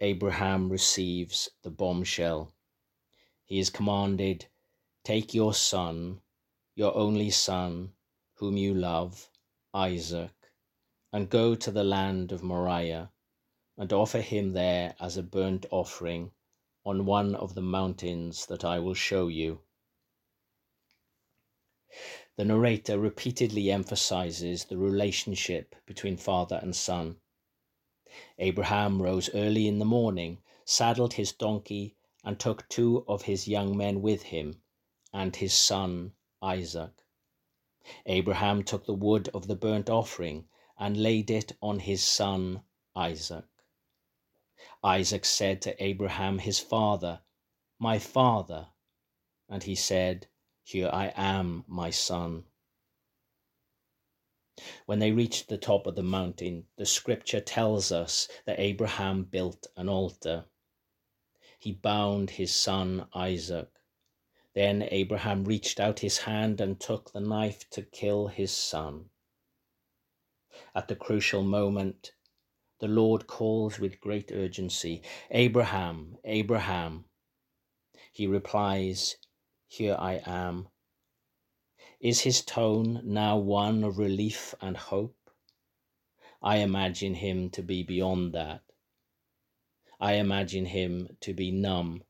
Abraham 0.00 0.70
receives 0.70 1.50
the 1.62 1.70
bombshell. 1.70 2.52
He 3.44 3.58
is 3.58 3.70
commanded, 3.70 4.46
Take 5.02 5.34
your 5.34 5.52
son, 5.52 6.20
your 6.76 6.96
only 6.96 7.30
son, 7.30 7.94
whom 8.34 8.56
you 8.56 8.72
love, 8.72 9.28
Isaac 9.74 10.30
and 11.12 11.28
go 11.28 11.54
to 11.54 11.70
the 11.70 11.84
land 11.84 12.32
of 12.32 12.42
Moriah, 12.42 13.12
and 13.76 13.92
offer 13.92 14.22
him 14.22 14.52
there 14.52 14.96
as 14.98 15.18
a 15.18 15.22
burnt 15.22 15.66
offering 15.70 16.32
on 16.86 17.04
one 17.04 17.34
of 17.34 17.54
the 17.54 17.60
mountains 17.60 18.46
that 18.46 18.64
I 18.64 18.78
will 18.78 18.94
show 18.94 19.28
you. 19.28 19.60
The 22.36 22.46
narrator 22.46 22.98
repeatedly 22.98 23.70
emphasizes 23.70 24.64
the 24.64 24.78
relationship 24.78 25.76
between 25.84 26.16
father 26.16 26.58
and 26.62 26.74
son. 26.74 27.20
Abraham 28.38 29.02
rose 29.02 29.28
early 29.34 29.68
in 29.68 29.78
the 29.78 29.84
morning, 29.84 30.38
saddled 30.64 31.12
his 31.14 31.32
donkey, 31.32 31.94
and 32.24 32.40
took 32.40 32.66
two 32.70 33.04
of 33.06 33.22
his 33.22 33.46
young 33.46 33.76
men 33.76 34.00
with 34.00 34.22
him, 34.22 34.62
and 35.12 35.36
his 35.36 35.52
son 35.52 36.14
Isaac. 36.40 36.92
Abraham 38.06 38.62
took 38.62 38.86
the 38.86 38.94
wood 38.94 39.28
of 39.34 39.46
the 39.46 39.56
burnt 39.56 39.90
offering 39.90 40.48
and 40.82 40.96
laid 40.96 41.30
it 41.30 41.52
on 41.62 41.78
his 41.78 42.02
son 42.02 42.60
Isaac. 42.96 43.44
Isaac 44.82 45.24
said 45.24 45.62
to 45.62 45.80
Abraham 45.80 46.40
his 46.40 46.58
father, 46.58 47.20
My 47.78 48.00
father. 48.00 48.66
And 49.48 49.62
he 49.62 49.76
said, 49.76 50.26
Here 50.64 50.90
I 50.92 51.12
am, 51.14 51.64
my 51.68 51.90
son. 51.90 52.46
When 54.86 54.98
they 54.98 55.12
reached 55.12 55.48
the 55.48 55.56
top 55.56 55.86
of 55.86 55.94
the 55.94 56.02
mountain, 56.02 56.66
the 56.76 56.84
scripture 56.84 57.40
tells 57.40 57.92
us 57.92 58.26
that 58.44 58.58
Abraham 58.58 59.22
built 59.22 59.68
an 59.76 59.88
altar. 59.88 60.46
He 61.60 61.70
bound 61.70 62.30
his 62.30 62.52
son 62.52 63.06
Isaac. 63.14 63.70
Then 64.52 64.88
Abraham 64.90 65.44
reached 65.44 65.78
out 65.78 66.00
his 66.00 66.18
hand 66.18 66.60
and 66.60 66.80
took 66.80 67.12
the 67.12 67.20
knife 67.20 67.70
to 67.70 67.82
kill 67.82 68.26
his 68.26 68.50
son. 68.50 69.10
At 70.74 70.88
the 70.88 70.96
crucial 70.96 71.42
moment, 71.42 72.12
the 72.78 72.88
Lord 72.88 73.26
calls 73.26 73.78
with 73.78 74.00
great 74.00 74.32
urgency, 74.32 75.02
Abraham, 75.30 76.16
Abraham. 76.24 77.04
He 78.10 78.26
replies, 78.26 79.16
Here 79.68 79.96
I 79.98 80.22
am. 80.26 80.68
Is 82.00 82.22
his 82.22 82.44
tone 82.44 83.00
now 83.04 83.36
one 83.36 83.84
of 83.84 83.98
relief 83.98 84.54
and 84.60 84.76
hope? 84.76 85.30
I 86.42 86.56
imagine 86.56 87.14
him 87.14 87.50
to 87.50 87.62
be 87.62 87.82
beyond 87.82 88.32
that. 88.32 88.62
I 90.00 90.14
imagine 90.14 90.66
him 90.66 91.16
to 91.20 91.32
be 91.32 91.52
numb, 91.52 92.02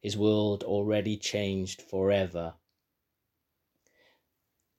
his 0.00 0.16
world 0.16 0.64
already 0.64 1.16
changed 1.16 1.82
forever. 1.82 2.57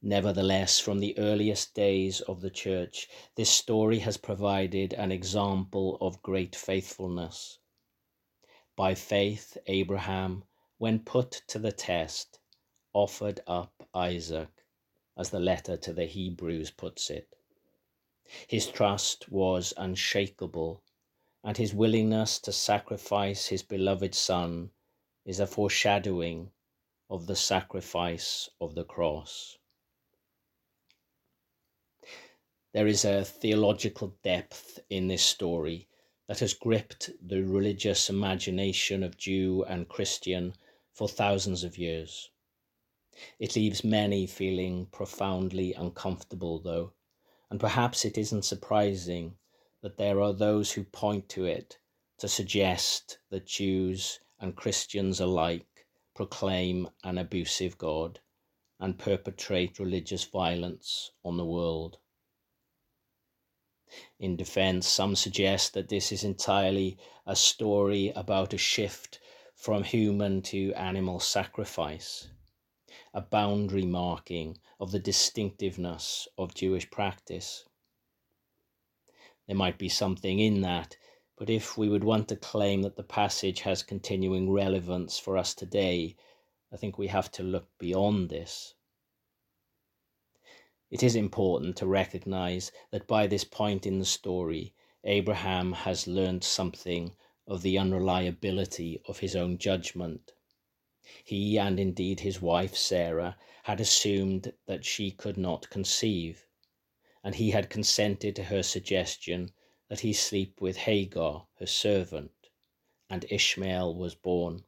Nevertheless, 0.02 0.80
from 0.80 1.00
the 1.00 1.18
earliest 1.18 1.74
days 1.74 2.22
of 2.22 2.40
the 2.40 2.50
Church, 2.50 3.10
this 3.36 3.50
story 3.50 4.00
has 4.00 4.16
provided 4.16 4.94
an 4.94 5.12
example 5.12 5.98
of 6.00 6.22
great 6.22 6.56
faithfulness. 6.56 7.60
By 8.78 8.96
faith, 8.96 9.58
Abraham, 9.68 10.46
when 10.78 11.00
put 11.00 11.42
to 11.48 11.60
the 11.60 11.74
test, 11.74 12.40
offered 12.94 13.42
up 13.46 13.90
Isaac, 13.94 14.64
as 15.18 15.32
the 15.32 15.40
letter 15.42 15.76
to 15.76 15.92
the 15.92 16.06
Hebrews 16.06 16.72
puts 16.72 17.10
it. 17.10 17.36
His 18.48 18.68
trust 18.68 19.30
was 19.30 19.74
unshakable, 19.76 20.82
and 21.44 21.58
his 21.58 21.74
willingness 21.74 22.40
to 22.40 22.54
sacrifice 22.54 23.48
his 23.48 23.64
beloved 23.64 24.16
son 24.16 24.72
is 25.26 25.42
a 25.42 25.48
foreshadowing 25.48 26.52
of 27.10 27.28
the 27.28 27.36
sacrifice 27.36 28.50
of 28.62 28.76
the 28.76 28.86
cross. 28.86 29.58
There 32.72 32.86
is 32.86 33.04
a 33.04 33.26
theological 33.26 34.16
depth 34.22 34.80
in 34.92 35.08
this 35.08 35.24
story 35.24 35.88
that 36.28 36.38
has 36.40 36.54
gripped 36.54 37.10
the 37.20 37.42
religious 37.42 38.10
imagination 38.12 39.02
of 39.02 39.18
Jew 39.18 39.64
and 39.64 39.90
Christian 39.90 40.54
for 40.94 41.08
thousands 41.08 41.64
of 41.64 41.80
years. 41.80 42.30
It 43.40 43.56
leaves 43.56 43.84
many 43.84 44.28
feeling 44.28 44.86
profoundly 44.86 45.74
uncomfortable, 45.74 46.60
though, 46.60 46.94
and 47.50 47.60
perhaps 47.60 48.06
it 48.06 48.20
isn't 48.20 48.46
surprising 48.46 49.40
that 49.82 49.98
there 49.98 50.22
are 50.22 50.34
those 50.34 50.74
who 50.74 50.84
point 50.84 51.28
to 51.30 51.46
it 51.46 51.80
to 52.20 52.28
suggest 52.28 53.18
that 53.32 53.48
Jews 53.48 54.20
and 54.40 54.56
Christians 54.56 55.20
alike 55.20 55.88
proclaim 56.14 56.88
an 57.04 57.18
abusive 57.18 57.80
God 57.80 58.20
and 58.80 59.00
perpetrate 59.00 59.80
religious 59.80 60.24
violence 60.24 61.12
on 61.26 61.38
the 61.38 61.46
world. 61.46 61.98
In 64.20 64.36
defense, 64.36 64.88
some 64.88 65.16
suggest 65.16 65.74
that 65.74 65.90
this 65.90 66.12
is 66.12 66.24
entirely 66.24 66.98
a 67.26 67.36
story 67.36 68.12
about 68.16 68.54
a 68.54 68.58
shift 68.58 69.20
from 69.56 69.84
human 69.84 70.42
to 70.44 70.74
animal 70.74 71.20
sacrifice 71.20 72.30
a 73.14 73.22
boundary 73.22 73.86
marking 73.86 74.58
of 74.80 74.92
the 74.92 75.00
distinctiveness 75.00 76.28
of 76.38 76.54
Jewish 76.54 76.90
practice. 76.92 77.66
There 79.48 79.56
might 79.56 79.80
be 79.80 79.90
something 79.90 80.40
in 80.40 80.62
that, 80.62 80.96
but 81.36 81.50
if 81.50 81.78
we 81.78 81.90
would 81.90 82.04
want 82.04 82.28
to 82.28 82.36
claim 82.36 82.84
that 82.84 82.96
the 82.96 83.04
passage 83.04 83.62
has 83.62 83.82
continuing 83.82 84.52
relevance 84.52 85.18
for 85.18 85.38
us 85.38 85.56
today, 85.56 86.16
I 86.72 86.78
think 86.78 86.98
we 86.98 87.08
have 87.08 87.32
to 87.32 87.44
look 87.44 87.68
beyond 87.80 88.30
this. 88.30 88.76
It 90.92 91.04
is 91.04 91.16
important 91.16 91.78
to 91.78 91.86
recognize 91.86 92.72
that 92.90 93.06
by 93.06 93.28
this 93.28 93.44
point 93.44 93.86
in 93.86 94.00
the 94.00 94.06
story, 94.06 94.74
Abraham 95.04 95.74
has 95.74 96.08
learned 96.08 96.44
something 96.44 97.16
of 97.46 97.62
the 97.62 97.78
unreliability 97.78 99.00
of 99.06 99.20
his 99.20 99.36
own 99.36 99.60
judgment. 99.60 100.34
He, 101.24 101.60
and 101.60 101.80
indeed 101.80 102.22
his 102.22 102.42
wife 102.42 102.76
Sarah, 102.76 103.38
had 103.64 103.80
assumed 103.80 104.54
that 104.66 104.84
she 104.84 105.12
could 105.12 105.38
not 105.38 105.70
conceive, 105.70 106.48
and 107.24 107.36
he 107.36 107.52
had 107.52 107.70
consented 107.70 108.36
to 108.36 108.46
her 108.46 108.64
suggestion 108.64 109.52
that 109.90 110.00
he 110.00 110.12
sleep 110.12 110.60
with 110.60 110.78
Hagar, 110.78 111.48
her 111.60 111.68
servant, 111.68 112.32
and 113.10 113.26
Ishmael 113.30 113.94
was 113.94 114.16
born. 114.16 114.64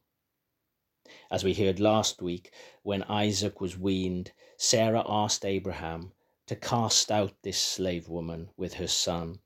As 1.30 1.42
we 1.42 1.54
heard 1.54 1.80
last 1.80 2.22
week, 2.22 2.52
when 2.82 3.02
Isaac 3.04 3.60
was 3.60 3.76
weaned, 3.76 4.32
Sarah 4.64 5.02
asked 5.08 5.44
Abraham 5.44 6.12
to 6.46 6.54
cast 6.54 7.10
out 7.10 7.42
this 7.42 7.60
slave 7.60 8.08
woman 8.08 8.48
with 8.56 8.74
her 8.74 8.86
son, 8.86 9.40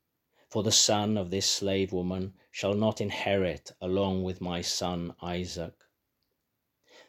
for 0.47 0.61
the 0.61 0.71
son 0.71 1.17
of 1.17 1.31
this 1.31 1.49
slave 1.49 1.91
woman 1.91 2.35
shall 2.51 2.75
not 2.75 3.01
inherit 3.01 3.71
along 3.81 4.21
with 4.21 4.41
my 4.41 4.61
son 4.61 5.15
Isaac. 5.19 5.73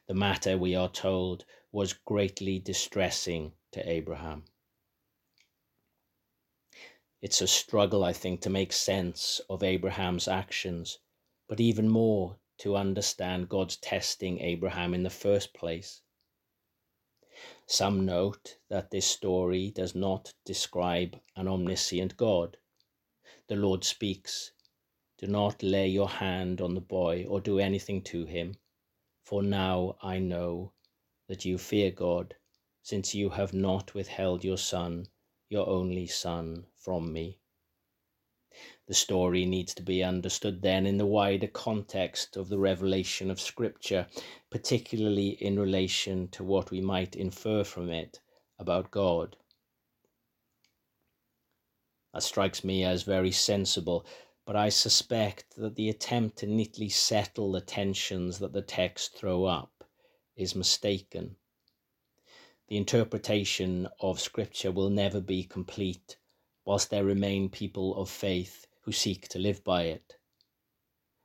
The 0.07 0.15
matter, 0.15 0.57
we 0.57 0.75
are 0.75 0.89
told, 0.89 1.45
was 1.71 1.93
greatly 1.93 2.59
distressing 2.59 3.53
to 3.73 3.87
Abraham. 3.87 4.47
It's 7.21 7.43
a 7.43 7.47
struggle, 7.47 8.03
I 8.03 8.15
think, 8.15 8.41
to 8.41 8.49
make 8.49 8.73
sense 8.73 9.39
of 9.51 9.63
Abraham's 9.63 10.27
actions, 10.27 10.99
but 11.47 11.61
even 11.61 11.91
more 11.91 12.39
to 12.61 12.75
understand 12.75 13.51
God's 13.51 13.77
testing 13.77 14.41
Abraham 14.41 14.95
in 14.95 15.03
the 15.03 15.11
first 15.11 15.53
place. 15.53 16.01
Some 17.67 18.05
note 18.05 18.59
that 18.69 18.91
this 18.91 19.07
story 19.07 19.71
does 19.71 19.95
not 19.95 20.35
describe 20.45 21.21
an 21.37 21.49
omniscient 21.49 22.17
God. 22.17 22.57
The 23.49 23.57
Lord 23.57 23.85
speaks, 23.85 24.53
Do 25.19 25.27
not 25.29 25.63
lay 25.63 25.89
your 25.89 26.09
hand 26.09 26.61
on 26.61 26.75
the 26.75 26.81
boy 26.81 27.27
or 27.29 27.41
do 27.41 27.59
anything 27.59 28.03
to 28.05 28.25
him 28.25 28.57
for 29.29 29.43
now 29.43 29.99
I 30.01 30.21
know 30.21 30.73
that 31.27 31.45
you 31.45 31.59
fear 31.59 31.91
God, 31.91 32.35
since 32.83 33.15
you 33.15 33.29
have 33.29 33.53
not 33.53 33.93
withheld 33.93 34.43
your 34.43 34.57
Son, 34.57 35.07
your 35.51 35.69
only 35.69 36.07
Son, 36.07 36.67
from 36.75 37.13
me. 37.13 37.39
The 38.87 38.95
story 38.95 39.45
needs 39.45 39.75
to 39.75 39.83
be 39.83 40.03
understood 40.03 40.63
then 40.63 40.87
in 40.87 40.97
the 40.97 41.07
wider 41.07 41.47
context 41.47 42.37
of 42.37 42.49
the 42.49 42.59
revelation 42.59 43.31
of 43.31 43.41
Scripture, 43.41 44.09
particularly 44.51 45.29
in 45.29 45.59
relation 45.59 46.29
to 46.29 46.43
what 46.43 46.71
we 46.71 46.81
might 46.81 47.15
infer 47.15 47.65
from 47.65 47.91
it 47.91 48.21
about 48.59 48.91
God. 48.91 49.37
That 52.13 52.23
strikes 52.23 52.65
me 52.65 52.85
as 52.85 53.03
very 53.03 53.31
sensible 53.33 54.05
but 54.49 54.57
I 54.57 54.71
suspect 54.71 55.57
that 55.57 55.75
the 55.75 55.91
attempt 55.91 56.39
to 56.39 56.47
neatly 56.47 56.89
settle 56.89 57.53
the 57.53 57.61
tensions 57.61 58.39
that 58.39 58.55
the 58.55 58.63
text 58.63 59.15
throw 59.15 59.45
up 59.45 59.85
is 60.37 60.55
mistaken. 60.55 61.37
The 62.69 62.79
interpretation 62.79 63.89
of 64.01 64.19
Scripture 64.19 64.73
will 64.73 64.89
never 64.89 65.21
be 65.21 65.45
complete 65.45 66.17
whilst 66.69 66.91
there 66.91 67.03
remain 67.03 67.49
people 67.49 67.97
of 67.97 68.11
faith 68.11 68.67
who 68.83 68.93
seek 68.93 69.27
to 69.27 69.39
live 69.39 69.65
by 69.65 69.85
it. 69.85 70.19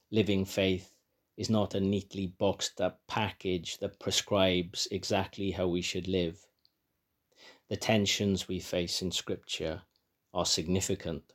Living 0.10 0.46
faith 0.46 0.94
is 1.36 1.50
not 1.50 1.76
a 1.76 1.82
neatly 1.82 2.28
boxed 2.28 2.80
up 2.80 3.02
package 3.10 3.78
that 3.80 4.00
prescribes 4.00 4.88
exactly 4.90 5.52
how 5.52 5.68
we 5.68 5.82
should 5.82 6.08
live. 6.08 6.48
The 7.68 7.76
tensions 7.76 8.48
we 8.48 8.62
face 8.62 9.02
in 9.02 9.12
Scripture 9.12 9.82
are 10.34 10.46
significant. 10.46 11.34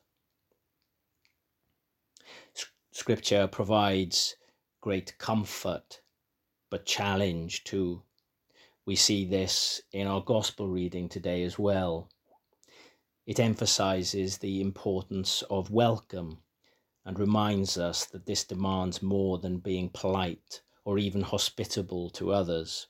Scripture 2.93 3.47
provides 3.47 4.37
great 4.81 5.19
comfort, 5.19 6.01
but 6.71 6.87
challenge 6.87 7.63
too. 7.65 8.03
We 8.87 8.97
see 8.97 9.27
this 9.27 9.83
in 9.93 10.07
our 10.07 10.23
gospel 10.23 10.67
reading 10.67 11.11
today 11.11 11.43
as 11.43 11.59
well. 11.59 12.09
It 13.29 13.39
emphasizes 13.39 14.39
the 14.39 14.63
importance 14.63 15.43
of 15.51 15.71
welcome 15.71 16.43
and 17.05 17.19
reminds 17.19 17.77
us 17.77 18.07
that 18.07 18.25
this 18.25 18.43
demands 18.43 19.03
more 19.03 19.37
than 19.37 19.59
being 19.59 19.91
polite 19.91 20.63
or 20.83 20.99
even 20.99 21.21
hospitable 21.21 22.09
to 22.09 22.33
others. 22.33 22.87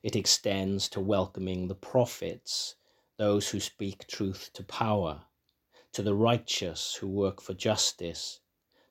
It 0.00 0.14
extends 0.14 0.88
to 0.90 1.00
welcoming 1.00 1.66
the 1.66 1.74
prophets, 1.74 2.76
those 3.16 3.48
who 3.48 3.58
speak 3.58 4.06
truth 4.06 4.50
to 4.52 4.62
power, 4.62 5.24
to 5.90 6.02
the 6.02 6.14
righteous 6.14 6.94
who 6.94 7.08
work 7.08 7.40
for 7.40 7.52
justice, 7.52 8.38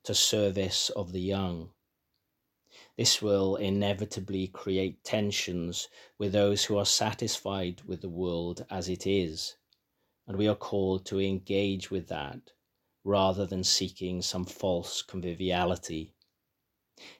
to 0.04 0.14
service 0.14 0.90
of 0.90 1.14
the 1.14 1.22
young. 1.22 1.72
This 2.98 3.22
will 3.22 3.56
inevitably 3.56 4.48
create 4.48 5.06
tensions 5.06 5.88
with 6.18 6.34
those 6.34 6.66
who 6.66 6.78
are 6.78 6.86
satisfied 6.86 7.84
with 7.84 8.02
the 8.02 8.10
world 8.10 8.66
as 8.70 8.90
it 8.90 9.08
is, 9.08 9.56
and 10.28 10.38
we 10.38 10.48
are 10.48 10.56
called 10.56 11.06
to 11.06 11.22
engage 11.22 11.90
with 11.90 12.10
that 12.10 12.52
rather 13.06 13.46
than 13.46 13.64
seeking 13.64 14.22
some 14.22 14.44
false 14.44 15.02
conviviality. 15.02 16.14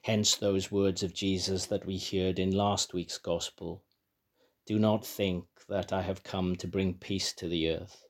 Hence, 0.02 0.36
those 0.36 0.70
words 0.70 1.02
of 1.02 1.14
Jesus 1.14 1.64
that 1.66 1.86
we 1.86 1.98
heard 1.98 2.38
in 2.38 2.50
last 2.50 2.92
week's 2.92 3.16
Gospel 3.16 3.82
Do 4.66 4.78
not 4.78 5.06
think 5.06 5.46
that 5.68 5.90
I 5.90 6.02
have 6.02 6.22
come 6.22 6.56
to 6.56 6.68
bring 6.68 6.94
peace 6.94 7.32
to 7.34 7.48
the 7.48 7.70
earth. 7.70 8.04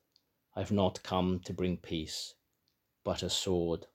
I 0.56 0.60
have 0.60 0.72
not 0.72 1.04
come 1.04 1.38
to 1.44 1.54
bring 1.54 1.76
peace, 1.76 2.34
but 3.04 3.22
a 3.22 3.30
sword. 3.30 3.86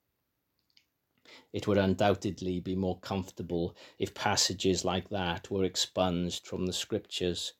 It 1.51 1.67
would 1.67 1.77
undoubtedly 1.77 2.61
be 2.61 2.75
more 2.75 2.99
comfortable 2.99 3.75
if 3.99 4.13
passages 4.13 4.85
like 4.85 5.09
that 5.09 5.51
were 5.51 5.65
expunged 5.65 6.47
from 6.47 6.65
the 6.65 6.73
scriptures, 6.73 7.53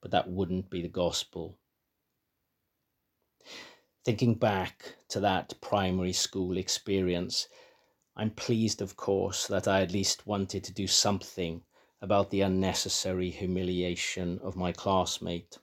but 0.00 0.12
that 0.12 0.30
wouldn't 0.30 0.70
be 0.70 0.82
the 0.82 0.88
gospel. 0.88 1.58
Thinking 4.06 4.34
back 4.36 4.94
to 5.08 5.18
that 5.18 5.60
primary 5.60 6.12
school 6.12 6.56
experience, 6.56 7.48
I'm 8.14 8.30
pleased, 8.30 8.80
of 8.80 8.96
course, 8.96 9.48
that 9.48 9.66
I 9.66 9.82
at 9.82 9.90
least 9.90 10.28
wanted 10.28 10.62
to 10.62 10.72
do 10.72 10.86
something 10.86 11.64
about 12.00 12.30
the 12.30 12.40
unnecessary 12.42 13.30
humiliation 13.30 14.38
of 14.44 14.54
my 14.54 14.70
classmate. 14.70 15.58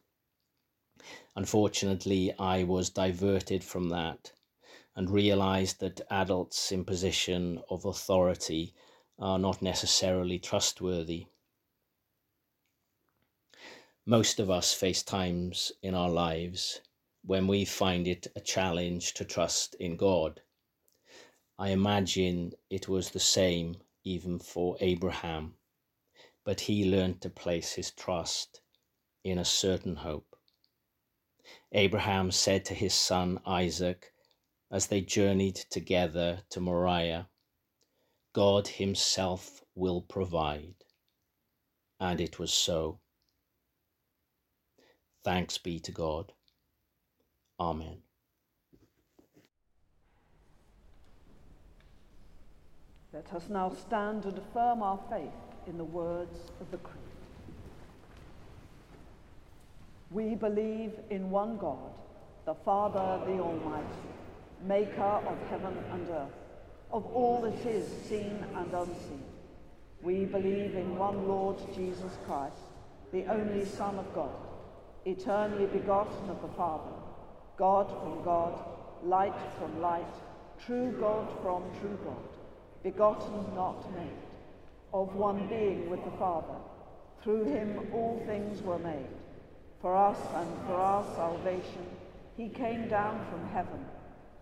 Unfortunately, 1.38 2.38
I 2.38 2.66
was 2.66 2.90
diverted 2.90 3.64
from 3.64 3.88
that 3.88 4.34
and 4.94 5.10
realized 5.10 5.80
that 5.80 6.02
adults' 6.12 6.70
in 6.74 6.84
position 6.84 7.64
of 7.70 7.86
authority 7.86 8.74
are 9.18 9.40
not 9.40 9.62
necessarily 9.62 10.38
trustworthy. 10.38 11.28
Most 14.06 14.42
of 14.42 14.50
us 14.50 14.74
face 14.74 15.02
times 15.02 15.72
in 15.82 15.96
our 15.96 16.10
lives 16.10 16.82
when 17.26 17.48
we 17.48 17.66
find 17.66 18.08
it 18.08 18.28
a 18.36 18.42
challenge 18.42 19.14
to 19.16 19.26
trust 19.26 19.76
in 19.76 19.98
God. 19.98 20.42
I 21.58 21.70
imagine 21.70 22.54
it 22.70 22.88
was 22.88 23.10
the 23.10 23.20
same 23.20 23.78
even 24.04 24.40
for 24.40 24.78
Abraham, 24.80 25.56
but 26.44 26.62
he 26.62 26.90
learned 26.90 27.22
to 27.22 27.30
place 27.30 27.74
his 27.74 27.92
trust 27.92 28.62
in 29.24 29.38
a 29.38 29.46
certain 29.46 29.96
hope. 29.98 30.36
Abraham 31.72 32.32
said 32.32 32.66
to 32.66 32.74
his 32.74 32.94
son 32.94 33.40
Isaac, 33.46 34.14
as 34.74 34.88
they 34.88 35.02
journeyed 35.02 35.56
together 35.56 36.42
to 36.50 36.60
Moriah, 36.60 37.30
God 38.34 38.68
Himself 38.68 39.62
will 39.76 40.02
provide. 40.02 40.74
And 42.00 42.20
it 42.20 42.40
was 42.40 42.52
so. 42.52 43.00
Thanks 45.24 45.60
be 45.60 45.80
to 45.82 45.92
God. 45.92 46.34
Amen. 47.60 47.98
Let 53.14 53.32
us 53.34 53.48
now 53.50 53.70
stand 53.70 54.26
and 54.26 54.38
affirm 54.38 54.82
our 54.82 55.00
faith 55.10 55.30
in 55.68 55.78
the 55.78 55.84
words 55.84 56.52
of 56.60 56.72
the 56.72 56.78
Creed. 56.78 57.00
We 60.10 60.36
believe 60.36 60.94
in 61.10 61.30
one 61.30 61.58
God, 61.58 61.92
the 62.46 62.56
Father, 62.56 63.24
the 63.26 63.40
Almighty 63.40 64.14
maker 64.66 65.02
of 65.02 65.38
heaven 65.50 65.78
and 65.92 66.10
earth, 66.10 66.32
of 66.92 67.06
all 67.08 67.42
that 67.42 67.66
is 67.66 67.88
seen 68.08 68.46
and 68.56 68.74
unseen. 68.74 69.24
We 70.02 70.26
believe 70.26 70.76
in 70.76 70.98
one 70.98 71.28
Lord 71.28 71.58
Jesus 71.76 72.12
Christ, 72.26 72.56
the 73.12 73.26
only 73.26 73.66
Son 73.66 73.98
of 73.98 74.14
God, 74.14 74.36
eternally 75.06 75.66
begotten 75.68 76.30
of 76.30 76.42
the 76.42 76.48
Father, 76.50 76.92
God 77.64 77.88
from 78.02 78.22
God, 78.26 78.60
light 79.06 79.40
from 79.58 79.82
light, 79.82 80.16
true 80.66 80.92
God 81.00 81.30
from 81.42 81.64
true 81.80 81.98
God, 82.04 82.28
begotten, 82.84 83.56
not 83.56 83.90
made, 83.96 84.26
of 84.94 85.16
one 85.16 85.48
being 85.48 85.90
with 85.90 86.04
the 86.04 86.18
Father. 86.18 86.60
Through 87.22 87.46
him 87.46 87.88
all 87.94 88.22
things 88.26 88.62
were 88.62 88.80
made. 88.80 89.16
For 89.80 89.96
us 89.96 90.18
and 90.36 90.50
for 90.68 90.74
our 90.74 91.06
salvation, 91.16 91.86
he 92.36 92.50
came 92.50 92.90
down 92.90 93.26
from 93.32 93.48
heaven 93.54 93.86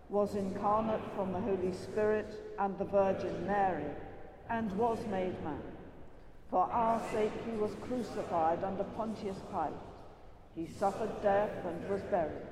was 0.08 0.34
incarnate 0.34 1.14
from 1.14 1.32
the 1.32 1.40
Holy 1.40 1.72
Spirit 1.72 2.26
and 2.58 2.76
the 2.76 2.84
Virgin 2.84 3.46
Mary, 3.46 3.90
and 4.50 4.76
was 4.76 4.98
made 5.12 5.42
man. 5.44 5.62
For 6.50 6.64
our 6.64 7.00
sake 7.12 7.32
he 7.48 7.56
was 7.56 7.70
crucified 7.82 8.64
under 8.64 8.82
Pontius 8.82 9.38
Pilate. 9.52 9.86
He 10.56 10.66
suffered 10.66 11.22
death 11.22 11.64
and 11.64 11.88
was 11.88 12.02
buried. 12.10 12.51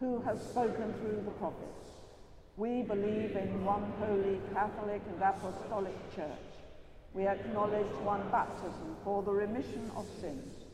who 0.00 0.20
has 0.22 0.40
spoken 0.40 0.94
through 0.94 1.22
the 1.24 1.30
prophets. 1.32 1.88
We 2.56 2.82
believe 2.82 3.36
in 3.36 3.64
one 3.64 3.92
holy 3.98 4.40
Catholic 4.52 5.02
and 5.08 5.22
Apostolic 5.22 5.94
Church. 6.14 6.28
We 7.14 7.26
acknowledge 7.26 7.92
one 8.02 8.28
baptism 8.30 8.96
for 9.04 9.22
the 9.22 9.32
remission 9.32 9.90
of 9.96 10.06
sins. 10.20 10.64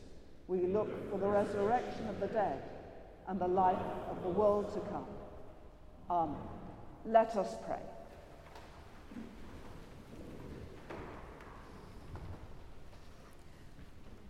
We 0.47 0.67
look 0.67 1.09
for 1.09 1.17
the 1.17 1.27
resurrection 1.27 2.07
of 2.07 2.19
the 2.19 2.27
dead 2.27 2.61
and 3.27 3.39
the 3.39 3.47
life 3.47 3.77
of 4.09 4.21
the 4.21 4.29
world 4.29 4.73
to 4.73 4.79
come. 4.91 5.05
Amen. 6.09 6.37
Let 7.05 7.35
us 7.35 7.55
pray. 7.65 7.79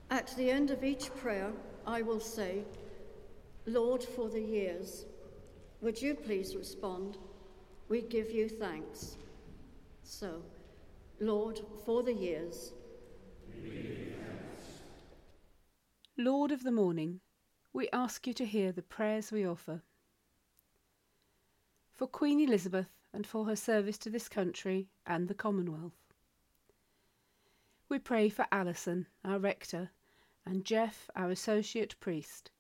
At 0.10 0.34
the 0.38 0.50
end 0.50 0.72
of 0.72 0.84
each 0.84 1.14
prayer, 1.16 1.52
I 1.86 2.02
will 2.02 2.20
say, 2.20 2.64
Lord, 3.66 4.04
for 4.04 4.30
the 4.30 4.42
years. 4.42 5.06
Would 5.82 6.02
you 6.02 6.16
please 6.16 6.56
respond? 6.56 7.18
We 7.90 8.02
give 8.02 8.32
you 8.32 8.48
thanks. 8.48 9.18
So, 10.04 10.42
Lord, 11.20 11.60
for 11.86 12.04
the 12.04 12.14
years. 12.14 12.74
Lord 16.18 16.52
of 16.52 16.64
the 16.64 16.72
morning, 16.72 17.20
we 17.74 17.90
ask 17.92 18.26
you 18.26 18.34
to 18.36 18.46
hear 18.46 18.72
the 18.72 18.82
prayers 18.82 19.32
we 19.32 19.46
offer 19.46 19.82
for 21.96 22.08
Queen 22.08 22.40
Elizabeth 22.42 22.90
and 23.14 23.26
for 23.26 23.46
her 23.46 23.56
service 23.56 23.98
to 23.98 24.10
this 24.10 24.28
country 24.28 24.90
and 25.08 25.28
the 25.28 25.34
Commonwealth. 25.34 26.14
We 27.88 28.00
pray 28.00 28.30
for 28.30 28.46
Alison, 28.52 29.08
our 29.24 29.40
rector, 29.40 29.92
and 30.46 30.66
Jeff, 30.66 31.10
our 31.16 31.30
associate 31.30 31.96
priest, 32.00 32.52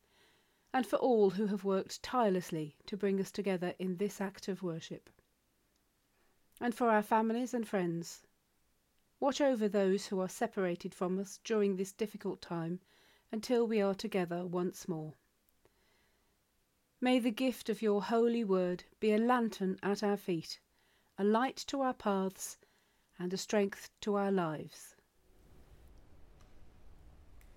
and 0.76 0.86
for 0.86 0.97
all 0.97 1.30
who 1.30 1.47
have 1.47 1.63
worked 1.63 2.03
tirelessly 2.03 2.76
to 2.86 2.97
bring 2.97 3.17
us 3.21 3.32
together 3.32 3.73
in 3.80 3.95
this 3.95 4.19
act 4.19 4.49
of 4.49 4.61
worship. 4.61 5.09
And 6.59 6.76
for 6.76 6.89
our 6.89 7.01
families 7.01 7.53
and 7.53 7.65
friends. 7.65 8.23
Watch 9.21 9.39
over 9.39 9.69
those 9.69 10.07
who 10.07 10.19
are 10.19 10.28
separated 10.28 10.93
from 10.93 11.17
us 11.17 11.39
during 11.45 11.78
this 11.78 11.93
difficult 11.93 12.41
time 12.41 12.82
until 13.32 13.65
we 13.65 13.80
are 13.80 13.95
together 13.95 14.45
once 14.45 14.86
more. 14.86 15.13
May 16.99 17.19
the 17.19 17.32
gift 17.32 17.69
of 17.69 17.82
your 17.82 18.03
holy 18.03 18.43
word 18.43 18.84
be 18.99 19.13
a 19.13 19.17
lantern 19.17 19.80
at 19.82 20.03
our 20.03 20.17
feet, 20.17 20.59
a 21.17 21.23
light 21.23 21.55
to 21.67 21.80
our 21.80 21.93
paths, 21.93 22.57
and 23.17 23.34
a 23.34 23.38
strength 23.38 23.89
to 24.01 24.15
our 24.15 24.30
lives. 24.30 24.93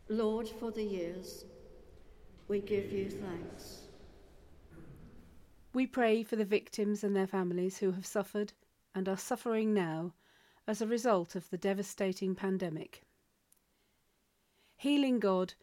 Lord, 0.08 0.48
for 0.48 0.70
the 0.70 0.84
years, 0.84 1.44
we 2.48 2.60
give 2.60 2.90
you 2.90 3.10
thanks. 3.10 3.82
We 5.74 5.86
pray 5.86 6.22
for 6.22 6.36
the 6.36 6.44
victims 6.44 7.04
and 7.04 7.14
their 7.14 7.26
families 7.26 7.78
who 7.78 7.92
have 7.92 8.06
suffered 8.06 8.52
and 8.94 9.08
are 9.08 9.18
suffering 9.18 9.74
now 9.74 10.14
as 10.66 10.80
a 10.80 10.86
result 10.86 11.36
of 11.36 11.48
the 11.50 11.58
devastating 11.58 12.34
pandemic. 12.34 13.02
Healing 14.76 15.20
God, 15.20 15.54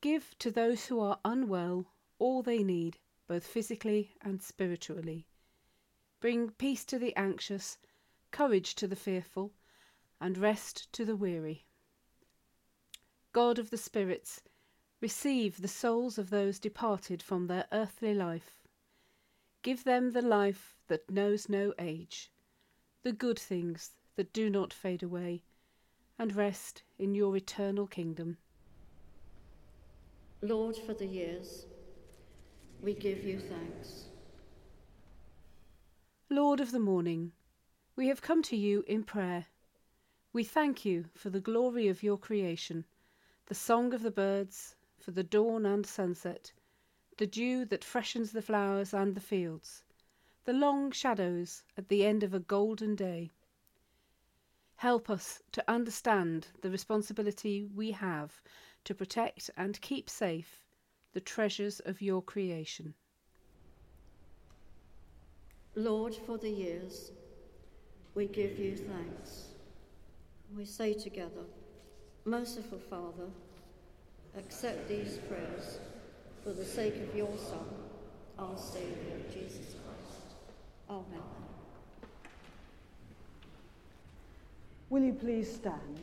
give 0.00 0.36
to 0.38 0.50
those 0.50 0.86
who 0.86 1.00
are 1.00 1.18
unwell 1.24 1.86
all 2.18 2.42
they 2.42 2.62
need 2.62 2.98
both 3.26 3.46
physically 3.46 4.12
and 4.22 4.42
spiritually. 4.42 5.26
Bring 6.20 6.50
peace 6.50 6.84
to 6.86 6.98
the 6.98 7.14
anxious, 7.16 7.78
courage 8.30 8.74
to 8.76 8.86
the 8.86 8.96
fearful, 8.96 9.52
and 10.20 10.38
rest 10.38 10.92
to 10.92 11.04
the 11.04 11.16
weary. 11.16 11.64
God 13.32 13.58
of 13.58 13.70
the 13.70 13.76
spirits, 13.76 14.42
Receive 15.00 15.60
the 15.60 15.68
souls 15.68 16.16
of 16.16 16.30
those 16.30 16.58
departed 16.58 17.22
from 17.22 17.46
their 17.46 17.66
earthly 17.70 18.14
life. 18.14 18.62
Give 19.62 19.84
them 19.84 20.12
the 20.12 20.22
life 20.22 20.74
that 20.88 21.10
knows 21.10 21.48
no 21.48 21.74
age, 21.78 22.30
the 23.02 23.12
good 23.12 23.38
things 23.38 23.90
that 24.16 24.32
do 24.32 24.48
not 24.48 24.72
fade 24.72 25.02
away, 25.02 25.42
and 26.18 26.34
rest 26.34 26.82
in 26.98 27.14
your 27.14 27.36
eternal 27.36 27.86
kingdom. 27.86 28.38
Lord, 30.40 30.76
for 30.76 30.94
the 30.94 31.06
years, 31.06 31.66
we 32.80 32.94
give 32.94 33.24
you 33.24 33.38
thanks. 33.38 34.04
Lord 36.30 36.60
of 36.60 36.72
the 36.72 36.78
morning, 36.78 37.32
we 37.96 38.08
have 38.08 38.22
come 38.22 38.42
to 38.44 38.56
you 38.56 38.84
in 38.86 39.02
prayer. 39.02 39.46
We 40.32 40.44
thank 40.44 40.84
you 40.84 41.06
for 41.14 41.30
the 41.30 41.40
glory 41.40 41.88
of 41.88 42.02
your 42.02 42.16
creation, 42.16 42.84
the 43.46 43.54
song 43.54 43.92
of 43.92 44.02
the 44.02 44.10
birds, 44.10 44.75
for 45.06 45.12
the 45.12 45.22
dawn 45.22 45.64
and 45.64 45.86
sunset, 45.86 46.52
the 47.16 47.28
dew 47.28 47.64
that 47.64 47.84
freshens 47.84 48.32
the 48.32 48.42
flowers 48.42 48.92
and 48.92 49.14
the 49.14 49.20
fields, 49.20 49.84
the 50.46 50.52
long 50.52 50.90
shadows 50.90 51.62
at 51.78 51.88
the 51.88 52.04
end 52.04 52.24
of 52.24 52.34
a 52.34 52.40
golden 52.40 52.96
day. 52.96 53.30
Help 54.74 55.08
us 55.08 55.40
to 55.52 55.62
understand 55.70 56.48
the 56.60 56.70
responsibility 56.72 57.62
we 57.62 57.92
have 57.92 58.42
to 58.82 58.96
protect 58.96 59.48
and 59.56 59.80
keep 59.80 60.10
safe 60.10 60.66
the 61.12 61.20
treasures 61.20 61.78
of 61.78 62.02
your 62.02 62.20
creation. 62.20 62.92
Lord, 65.76 66.16
for 66.16 66.36
the 66.36 66.50
years, 66.50 67.12
we 68.16 68.26
give 68.26 68.58
you 68.58 68.76
thanks. 68.76 69.50
We 70.52 70.64
say 70.64 70.94
together, 70.94 71.44
Merciful 72.24 72.80
Father, 72.80 73.28
accept 74.36 74.88
these 74.88 75.18
prayers 75.28 75.78
for 76.44 76.52
the 76.52 76.64
sake 76.64 76.94
of 76.96 77.16
your 77.16 77.36
Son, 77.38 77.66
our 78.38 78.56
Saviour, 78.56 79.18
Jesus 79.32 79.74
Christ. 79.74 80.34
Amen. 80.90 81.22
Will 84.90 85.02
you 85.02 85.14
please 85.14 85.52
stand? 85.52 86.00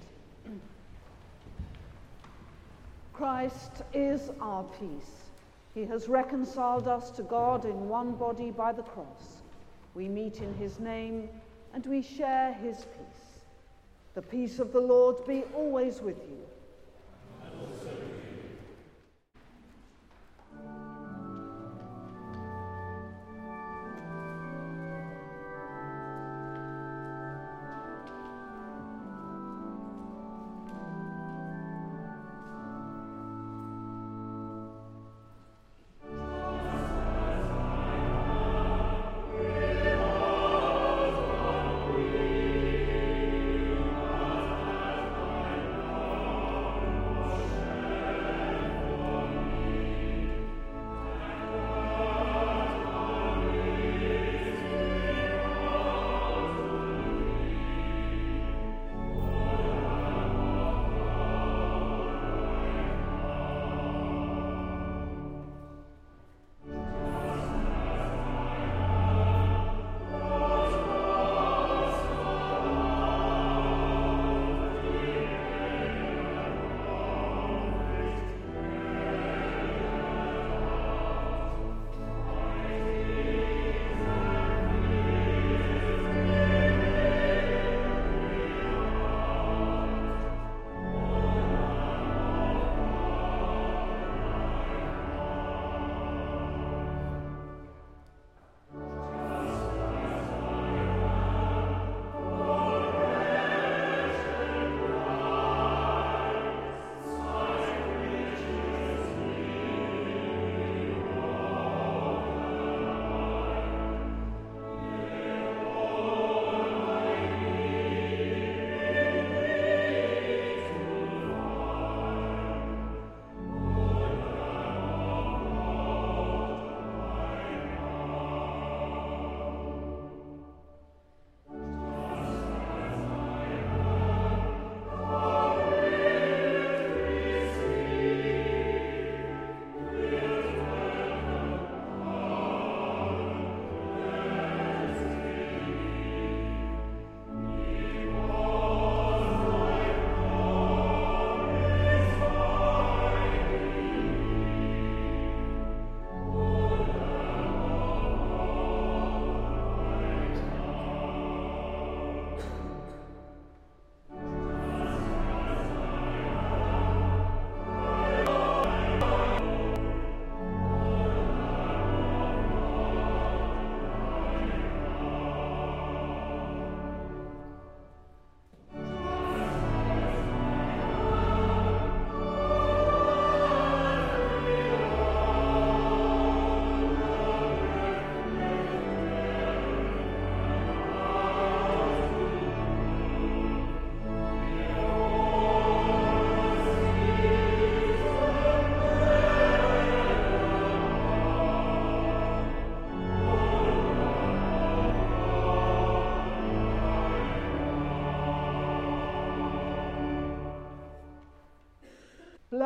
Christ 3.14 3.84
is 3.94 4.32
our 4.42 4.64
peace. 4.64 5.30
He 5.76 5.86
has 5.86 6.08
reconciled 6.08 6.88
us 6.88 7.12
to 7.12 7.24
God 7.24 7.66
in 7.66 7.88
one 7.88 8.14
body 8.14 8.52
by 8.52 8.74
the 8.74 8.84
cross. 8.84 9.42
We 9.94 10.10
meet 10.10 10.38
in 10.38 10.54
his 10.56 10.80
name 10.80 11.30
and 11.74 11.86
we 11.86 12.02
share 12.02 12.54
his 12.54 12.78
peace. 12.78 13.42
The 14.16 14.22
peace 14.22 14.60
of 14.60 14.74
the 14.74 14.82
Lord 14.82 15.26
be 15.26 15.44
always 15.56 16.02
with 16.02 16.18
you. 16.28 16.46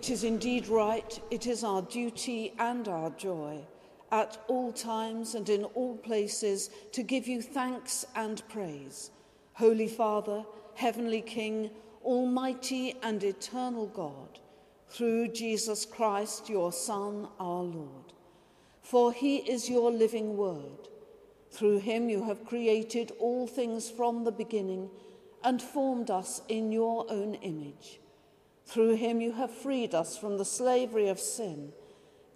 It 0.00 0.08
is 0.08 0.24
indeed 0.24 0.66
right, 0.68 1.20
it 1.30 1.46
is 1.46 1.62
our 1.62 1.82
duty 1.82 2.54
and 2.58 2.88
our 2.88 3.10
joy 3.10 3.58
at 4.10 4.42
all 4.48 4.72
times 4.72 5.34
and 5.34 5.46
in 5.50 5.64
all 5.64 5.94
places 5.98 6.70
to 6.92 7.02
give 7.02 7.28
you 7.28 7.42
thanks 7.42 8.06
and 8.16 8.42
praise. 8.48 9.10
Holy 9.52 9.88
Father, 9.88 10.46
Heavenly 10.74 11.20
King, 11.20 11.68
Almighty 12.02 12.94
and 13.02 13.22
eternal 13.22 13.88
God, 13.88 14.40
through 14.88 15.28
Jesus 15.28 15.84
Christ, 15.84 16.48
your 16.48 16.72
Son, 16.72 17.28
our 17.38 17.62
Lord. 17.62 18.14
For 18.80 19.12
he 19.12 19.36
is 19.36 19.68
your 19.68 19.90
living 19.90 20.34
word. 20.34 20.88
Through 21.50 21.80
him 21.80 22.08
you 22.08 22.24
have 22.24 22.46
created 22.46 23.12
all 23.18 23.46
things 23.46 23.90
from 23.90 24.24
the 24.24 24.32
beginning 24.32 24.88
and 25.44 25.60
formed 25.60 26.10
us 26.10 26.40
in 26.48 26.72
your 26.72 27.04
own 27.10 27.34
image. 27.34 28.00
Through 28.70 28.94
him 28.94 29.20
you 29.20 29.32
have 29.32 29.50
freed 29.50 29.96
us 29.96 30.16
from 30.16 30.38
the 30.38 30.44
slavery 30.44 31.08
of 31.08 31.18
sin, 31.18 31.72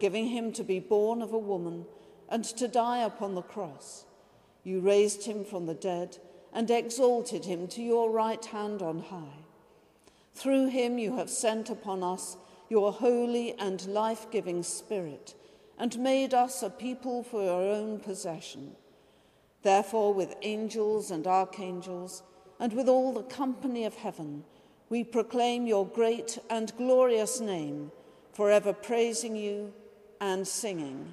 giving 0.01 0.27
him 0.27 0.53
to 0.55 0.65
be 0.65 0.81
born 0.81 1.23
of 1.23 1.33
a 1.33 1.39
woman 1.39 1.87
and 2.29 2.45
to 2.45 2.67
die 2.67 3.05
upon 3.05 3.37
the 3.37 3.43
cross. 3.43 4.05
You 4.65 4.81
raised 4.81 5.27
him 5.27 5.45
from 5.45 5.67
the 5.67 5.75
dead 5.75 6.19
and 6.53 6.69
exalted 6.73 7.45
him 7.45 7.69
to 7.69 7.83
your 7.83 8.11
right 8.11 8.45
hand 8.45 8.83
on 8.83 8.99
high. 8.99 9.45
Through 10.35 10.71
him 10.71 10.99
you 10.99 11.17
have 11.19 11.31
sent 11.31 11.71
upon 11.71 12.03
us 12.03 12.37
your 12.69 12.91
holy 12.91 13.53
and 13.57 13.87
life 13.87 14.29
giving 14.33 14.65
Spirit 14.65 15.37
and 15.79 15.97
made 16.01 16.35
us 16.35 16.65
a 16.65 16.71
people 16.71 17.23
for 17.23 17.45
your 17.45 17.63
own 17.63 18.01
possession. 18.01 18.73
Therefore, 19.63 20.13
with 20.13 20.35
angels 20.43 21.13
and 21.13 21.29
archangels, 21.29 22.25
and 22.59 22.73
with 22.73 22.89
all 22.89 23.13
the 23.13 23.23
company 23.23 23.85
of 23.85 23.95
heaven, 23.95 24.45
we 24.95 25.03
proclaim 25.03 25.67
your 25.67 25.85
great 25.85 26.39
and 26.51 26.73
glorious 26.77 27.41
name, 27.41 27.91
forever 28.33 28.73
praising 28.73 29.35
you 29.35 29.73
and 30.21 30.47
singing. 30.47 31.13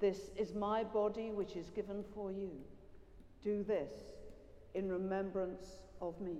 This 0.00 0.30
is 0.36 0.54
my 0.54 0.84
body, 0.84 1.30
which 1.30 1.56
is 1.56 1.70
given 1.70 2.04
for 2.14 2.30
you. 2.30 2.50
Do 3.42 3.64
this 3.64 3.92
in 4.74 4.88
remembrance 4.88 5.66
of 6.00 6.20
me. 6.20 6.36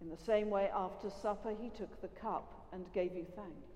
In 0.00 0.08
the 0.08 0.16
same 0.16 0.50
way, 0.50 0.70
after 0.72 1.10
supper, 1.10 1.52
he 1.60 1.68
took 1.70 2.00
the 2.00 2.08
cup 2.08 2.68
and 2.72 2.84
gave 2.92 3.16
you 3.16 3.26
thanks. 3.34 3.72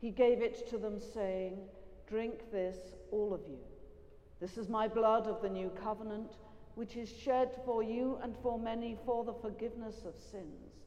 He 0.00 0.10
gave 0.10 0.40
it 0.40 0.68
to 0.70 0.78
them, 0.78 1.00
saying, 1.00 1.58
Drink 2.06 2.52
this, 2.52 2.76
all 3.10 3.34
of 3.34 3.40
you. 3.48 3.58
This 4.40 4.56
is 4.56 4.68
my 4.68 4.86
blood 4.86 5.26
of 5.26 5.42
the 5.42 5.48
new 5.48 5.70
covenant, 5.70 6.36
which 6.76 6.96
is 6.96 7.10
shed 7.10 7.50
for 7.64 7.82
you 7.82 8.20
and 8.22 8.36
for 8.40 8.56
many 8.56 8.96
for 9.04 9.24
the 9.24 9.32
forgiveness 9.32 10.04
of 10.06 10.14
sins. 10.30 10.78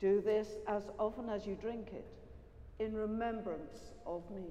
Do 0.00 0.20
this 0.20 0.48
as 0.68 0.82
often 0.98 1.28
as 1.30 1.46
you 1.46 1.54
drink 1.54 1.88
it 1.92 2.06
in 2.78 2.94
remembrance 2.94 3.92
of 4.06 4.22
me. 4.30 4.44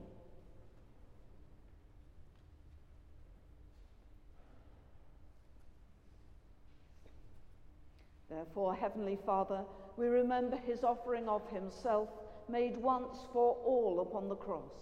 Therefore, 8.30 8.76
Heavenly 8.76 9.18
Father, 9.26 9.64
we 9.98 10.08
remember 10.08 10.58
his 10.58 10.84
offering 10.84 11.30
of 11.30 11.48
himself 11.52 12.10
made 12.50 12.76
once 12.78 13.20
for 13.32 13.56
all 13.64 14.02
upon 14.02 14.28
the 14.28 14.36
cross. 14.36 14.74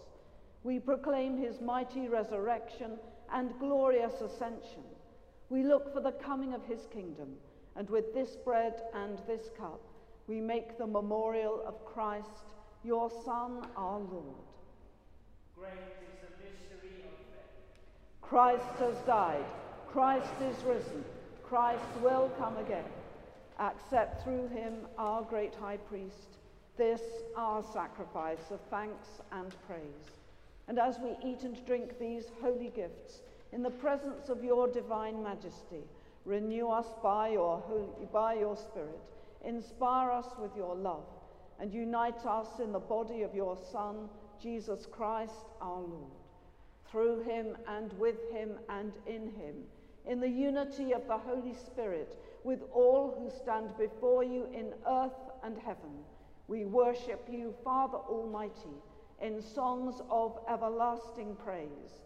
We 0.64 0.80
proclaim 0.80 1.38
his 1.38 1.62
mighty 1.62 2.08
resurrection 2.08 2.98
and 3.32 3.52
glorious 3.60 4.22
ascension. 4.22 4.84
We 5.50 5.64
look 5.64 5.94
for 5.94 6.02
the 6.02 6.14
coming 6.14 6.54
of 6.54 6.66
his 6.66 6.88
kingdom, 6.92 7.36
and 7.76 7.90
with 7.90 8.14
this 8.14 8.38
bread 8.38 8.82
and 8.96 9.20
this 9.28 9.50
cup, 9.58 9.82
we 10.34 10.42
make 10.42 10.80
the 10.80 10.88
memorial 10.88 11.62
of 11.68 11.86
Christ, 11.86 12.46
your 12.84 13.12
Son, 13.24 13.68
our 13.78 14.00
Lord. 14.00 14.48
Great 15.56 15.74
is 16.02 16.18
the 16.24 16.44
mystery 16.44 17.04
of 17.06 17.16
faith. 17.30 18.20
Christ 18.20 18.80
has 18.80 18.96
died. 19.06 19.46
Christ 19.88 20.34
is 20.42 20.64
risen. 20.64 21.06
Christ 21.44 21.86
will 22.02 22.32
come 22.40 22.58
again. 22.58 22.86
Accept 23.60 24.24
through 24.24 24.48
him, 24.48 24.74
our 24.98 25.22
great 25.22 25.54
high 25.54 25.78
priest, 25.78 26.40
this 26.78 27.02
our 27.38 27.62
sacrifice 27.62 28.50
of 28.50 28.60
thanks 28.72 29.22
and 29.34 29.54
praise. 29.68 30.18
And 30.68 30.80
as 30.80 30.98
we 30.98 31.12
eat 31.24 31.44
and 31.44 31.64
drink 31.68 32.00
these 32.00 32.26
holy 32.42 32.72
gifts 32.76 33.22
in 33.52 33.62
the 33.62 33.70
presence 33.70 34.30
of 34.30 34.44
your 34.44 34.68
divine 34.68 35.22
majesty, 35.22 35.84
renew 36.26 36.70
us 36.70 36.88
by 37.04 37.30
your, 37.30 37.60
holy, 37.68 38.08
by 38.12 38.34
your 38.34 38.58
Spirit, 38.58 39.13
inspire 39.44 40.12
us 40.12 40.28
with 40.40 40.56
your 40.56 40.76
love, 40.76 41.06
and 41.60 41.74
unite 41.74 42.26
us 42.26 42.60
in 42.62 42.72
the 42.72 42.80
body 42.80 43.22
of 43.22 43.36
your 43.36 43.58
Son, 43.72 44.10
Jesus 44.42 44.86
Christ 44.92 45.52
our 45.62 45.82
Lord. 45.82 46.12
Through 46.90 47.24
him 47.24 47.58
and 47.68 47.94
with 47.94 48.18
him 48.32 48.52
and 48.70 48.94
in 49.08 49.32
him, 49.32 49.56
in 50.06 50.20
the 50.20 50.30
unity 50.30 50.94
of 50.94 51.08
the 51.08 51.18
Holy 51.18 51.54
Spirit, 51.54 52.18
with 52.44 52.60
all 52.74 53.16
who 53.18 53.30
stand 53.42 53.70
before 53.78 54.24
you 54.24 54.48
in 54.54 54.74
earth 54.88 55.32
and 55.44 55.58
heaven, 55.58 56.04
we 56.48 56.66
worship 56.66 57.28
you, 57.32 57.54
Father 57.64 57.98
Almighty, 57.98 58.76
in 59.22 59.42
songs 59.42 60.02
of 60.10 60.38
everlasting 60.50 61.36
praise. 61.44 62.02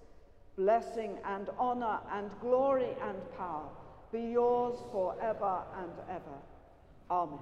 Blessing 0.55 1.17
and 1.25 1.49
honor 1.59 1.99
and 2.11 2.29
glory 2.39 2.95
and 3.01 3.17
power 3.37 3.67
be 4.11 4.21
yours 4.21 4.77
forever 4.91 5.63
and 5.77 5.91
ever. 6.09 6.37
Amen. 7.09 7.39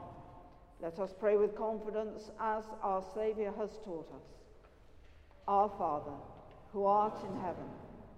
Let 0.81 0.99
us 0.99 1.13
pray 1.19 1.37
with 1.37 1.55
confidence 1.55 2.29
as 2.39 2.63
our 2.81 3.03
Saviour 3.13 3.53
has 3.57 3.71
taught 3.83 4.09
us. 4.15 4.27
Our 5.47 5.69
Father, 5.77 6.17
who 6.71 6.85
art 6.85 7.17
in 7.23 7.41
heaven, 7.41 7.69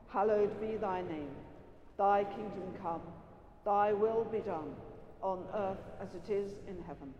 hallowed 0.09 0.59
be 0.59 0.77
thy 0.77 1.01
name. 1.01 1.35
Thy 1.97 2.23
kingdom 2.23 2.73
come 2.81 3.01
Thy 3.67 3.91
will 3.91 4.23
be 4.23 4.39
done 4.39 4.73
on 5.21 5.43
earth 5.53 5.83
as 6.01 6.07
it 6.15 6.31
is 6.31 6.53
in 6.69 6.81
heaven. 6.87 7.13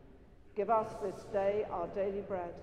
Give 0.56 0.70
us 0.70 0.88
this 1.04 1.26
day 1.34 1.66
our 1.70 1.88
daily 1.88 2.22
bread, 2.22 2.54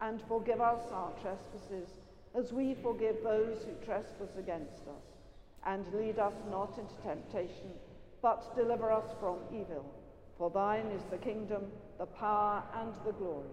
and 0.00 0.22
forgive 0.28 0.60
us 0.60 0.80
our 0.92 1.10
trespasses, 1.20 1.88
as 2.36 2.52
we 2.52 2.76
forgive 2.80 3.16
those 3.24 3.64
who 3.64 3.84
trespass 3.84 4.36
against 4.38 4.86
us. 4.86 5.02
And 5.66 5.84
lead 5.92 6.20
us 6.20 6.34
not 6.48 6.78
into 6.78 6.94
temptation, 7.02 7.72
but 8.22 8.54
deliver 8.54 8.92
us 8.92 9.10
from 9.18 9.38
evil. 9.52 9.84
For 10.38 10.50
thine 10.50 10.86
is 10.86 11.02
the 11.10 11.18
kingdom, 11.18 11.64
the 11.98 12.06
power, 12.06 12.62
and 12.80 12.92
the 13.06 13.12
glory, 13.12 13.48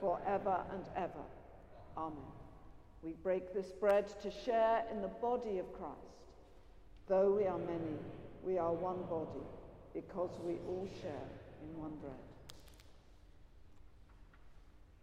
forever 0.00 0.60
and 0.72 0.84
ever. 0.96 1.24
Amen. 1.96 2.16
We 3.02 3.12
break 3.22 3.52
this 3.52 3.72
bread 3.72 4.08
to 4.22 4.30
share 4.30 4.84
in 4.90 5.02
the 5.02 5.08
body 5.08 5.58
of 5.58 5.72
Christ. 5.72 5.98
Though 7.08 7.32
we 7.32 7.46
are 7.46 7.58
many, 7.58 7.98
we 8.44 8.58
are 8.58 8.72
one 8.72 9.02
body 9.10 9.44
because 9.92 10.30
we 10.44 10.54
all 10.68 10.88
share 11.02 11.28
in 11.62 11.78
one 11.78 11.96
bread. 12.00 12.14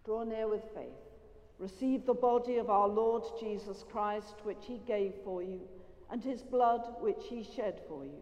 Draw 0.05 0.23
near 0.23 0.47
with 0.47 0.63
faith. 0.73 0.88
Receive 1.59 2.05
the 2.05 2.13
body 2.13 2.55
of 2.55 2.69
our 2.69 2.88
Lord 2.88 3.23
Jesus 3.39 3.84
Christ, 3.91 4.36
which 4.43 4.63
he 4.65 4.80
gave 4.88 5.13
for 5.25 5.43
you, 5.43 5.59
and 6.09 6.23
his 6.23 6.41
blood, 6.41 6.82
which 7.01 7.25
he 7.27 7.43
shed 7.43 7.82
for 7.88 8.05
you. 8.05 8.21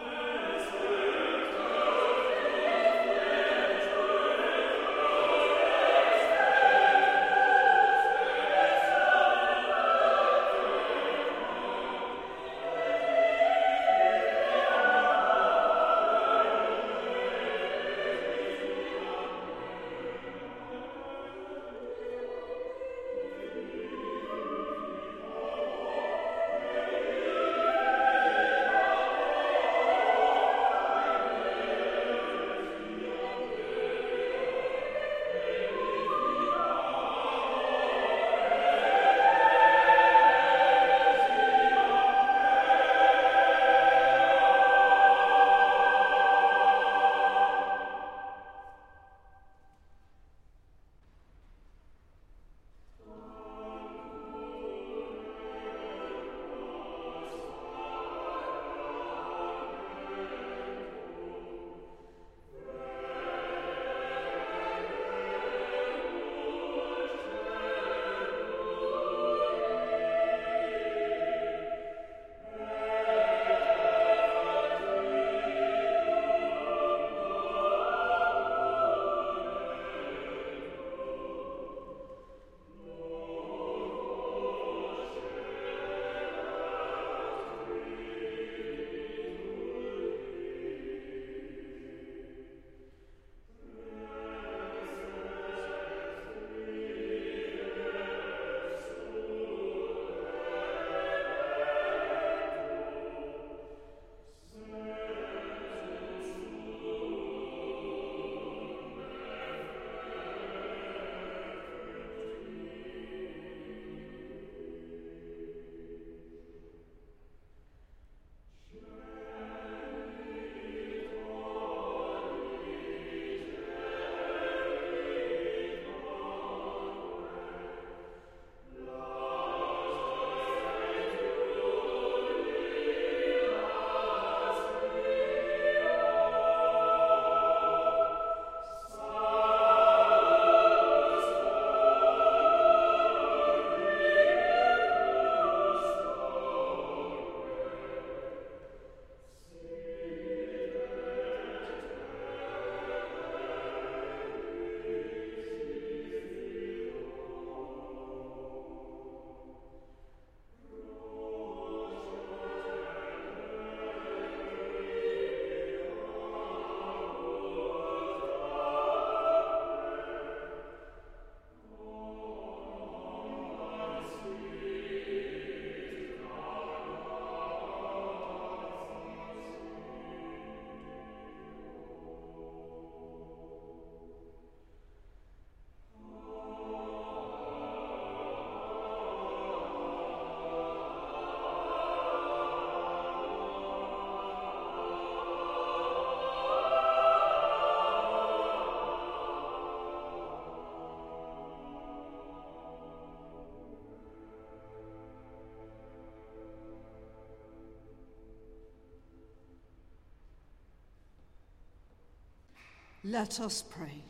Let 213.03 213.39
us 213.39 213.63
pray. 213.63 214.03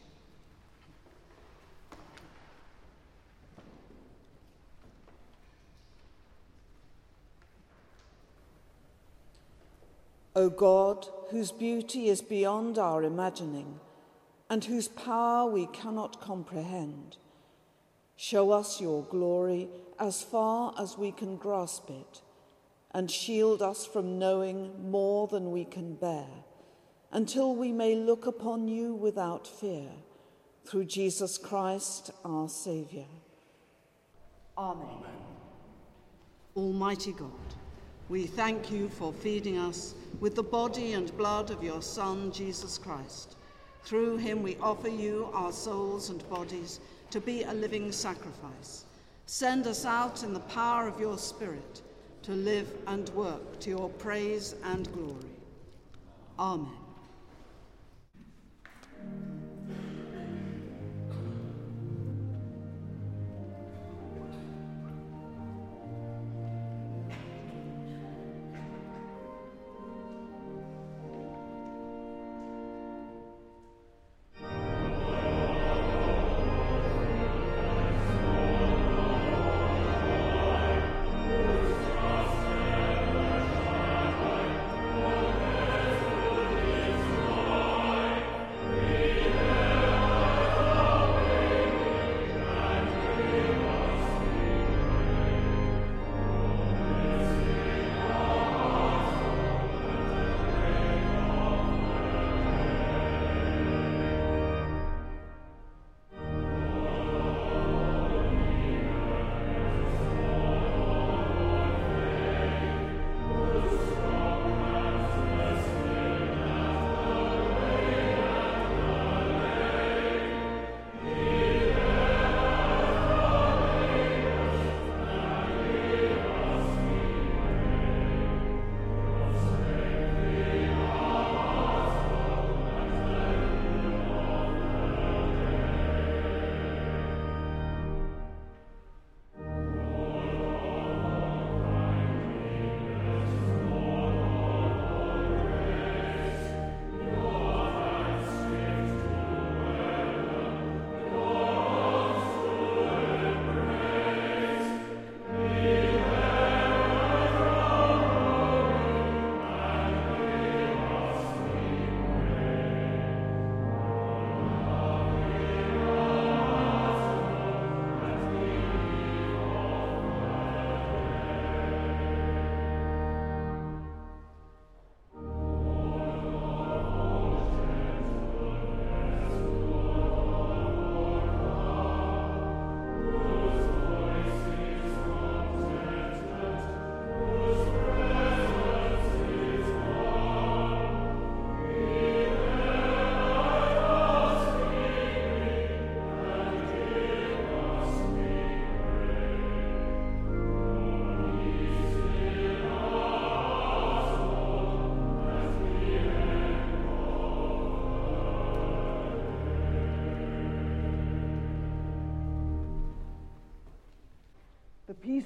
O 10.36 10.50
God, 10.50 11.08
whose 11.30 11.52
beauty 11.54 12.10
is 12.10 12.22
beyond 12.22 12.78
our 12.78 13.04
imagining, 13.04 13.80
and 14.50 14.66
whose 14.66 14.90
power 14.90 15.50
we 15.50 15.68
cannot 15.68 16.20
comprehend, 16.20 17.16
show 18.18 18.52
us 18.52 18.82
your 18.82 19.04
glory 19.04 19.70
as 20.00 20.22
far 20.22 20.74
as 20.78 20.98
we 20.98 21.12
can 21.14 21.38
grasp 21.38 21.90
it, 21.90 22.22
and 22.94 23.10
shield 23.10 23.62
us 23.62 23.86
from 23.86 24.20
knowing 24.20 24.92
more 24.92 25.28
than 25.28 25.52
we 25.52 25.64
can 25.64 25.96
bear, 25.96 26.28
until 27.12 27.56
we 27.56 27.72
may 27.72 27.96
look 27.96 28.26
upon 28.26 28.68
you 28.68 28.94
without 28.94 29.48
fear, 29.48 29.90
through 30.66 30.86
Jesus 30.86 31.38
Christ 31.38 32.12
our 32.24 32.48
Saviour. 32.48 33.06
Amen. 34.58 34.86
Amen. 34.86 35.12
Almighty 36.56 37.14
God, 37.14 37.32
we 38.10 38.26
thank 38.26 38.72
you 38.72 38.90
for 38.90 39.14
feeding 39.14 39.58
us 39.58 39.96
with 40.20 40.36
the 40.36 40.44
body 40.44 40.94
and 40.94 41.16
blood 41.18 41.50
of 41.50 41.64
your 41.64 41.82
Son, 41.82 42.32
Jesus 42.32 42.78
Christ. 42.78 43.36
Through 43.84 44.18
him 44.18 44.44
we 44.44 44.58
offer 44.58 44.90
you 44.90 45.30
our 45.34 45.52
souls 45.52 46.10
and 46.10 46.28
bodies 46.30 46.80
to 47.10 47.20
be 47.20 47.44
a 47.44 47.54
living 47.54 47.92
sacrifice. 47.92 48.86
Send 49.26 49.66
us 49.66 49.86
out 49.86 50.24
in 50.24 50.34
the 50.34 50.42
power 50.42 50.88
of 50.88 51.00
your 51.00 51.18
Spirit 51.18 51.82
to 52.24 52.32
live 52.34 52.72
and 52.88 53.10
work 53.10 53.60
to 53.62 53.70
your 53.70 53.90
praise 53.90 54.56
and 54.64 54.92
glory. 54.94 55.32
Amen. 56.38 56.91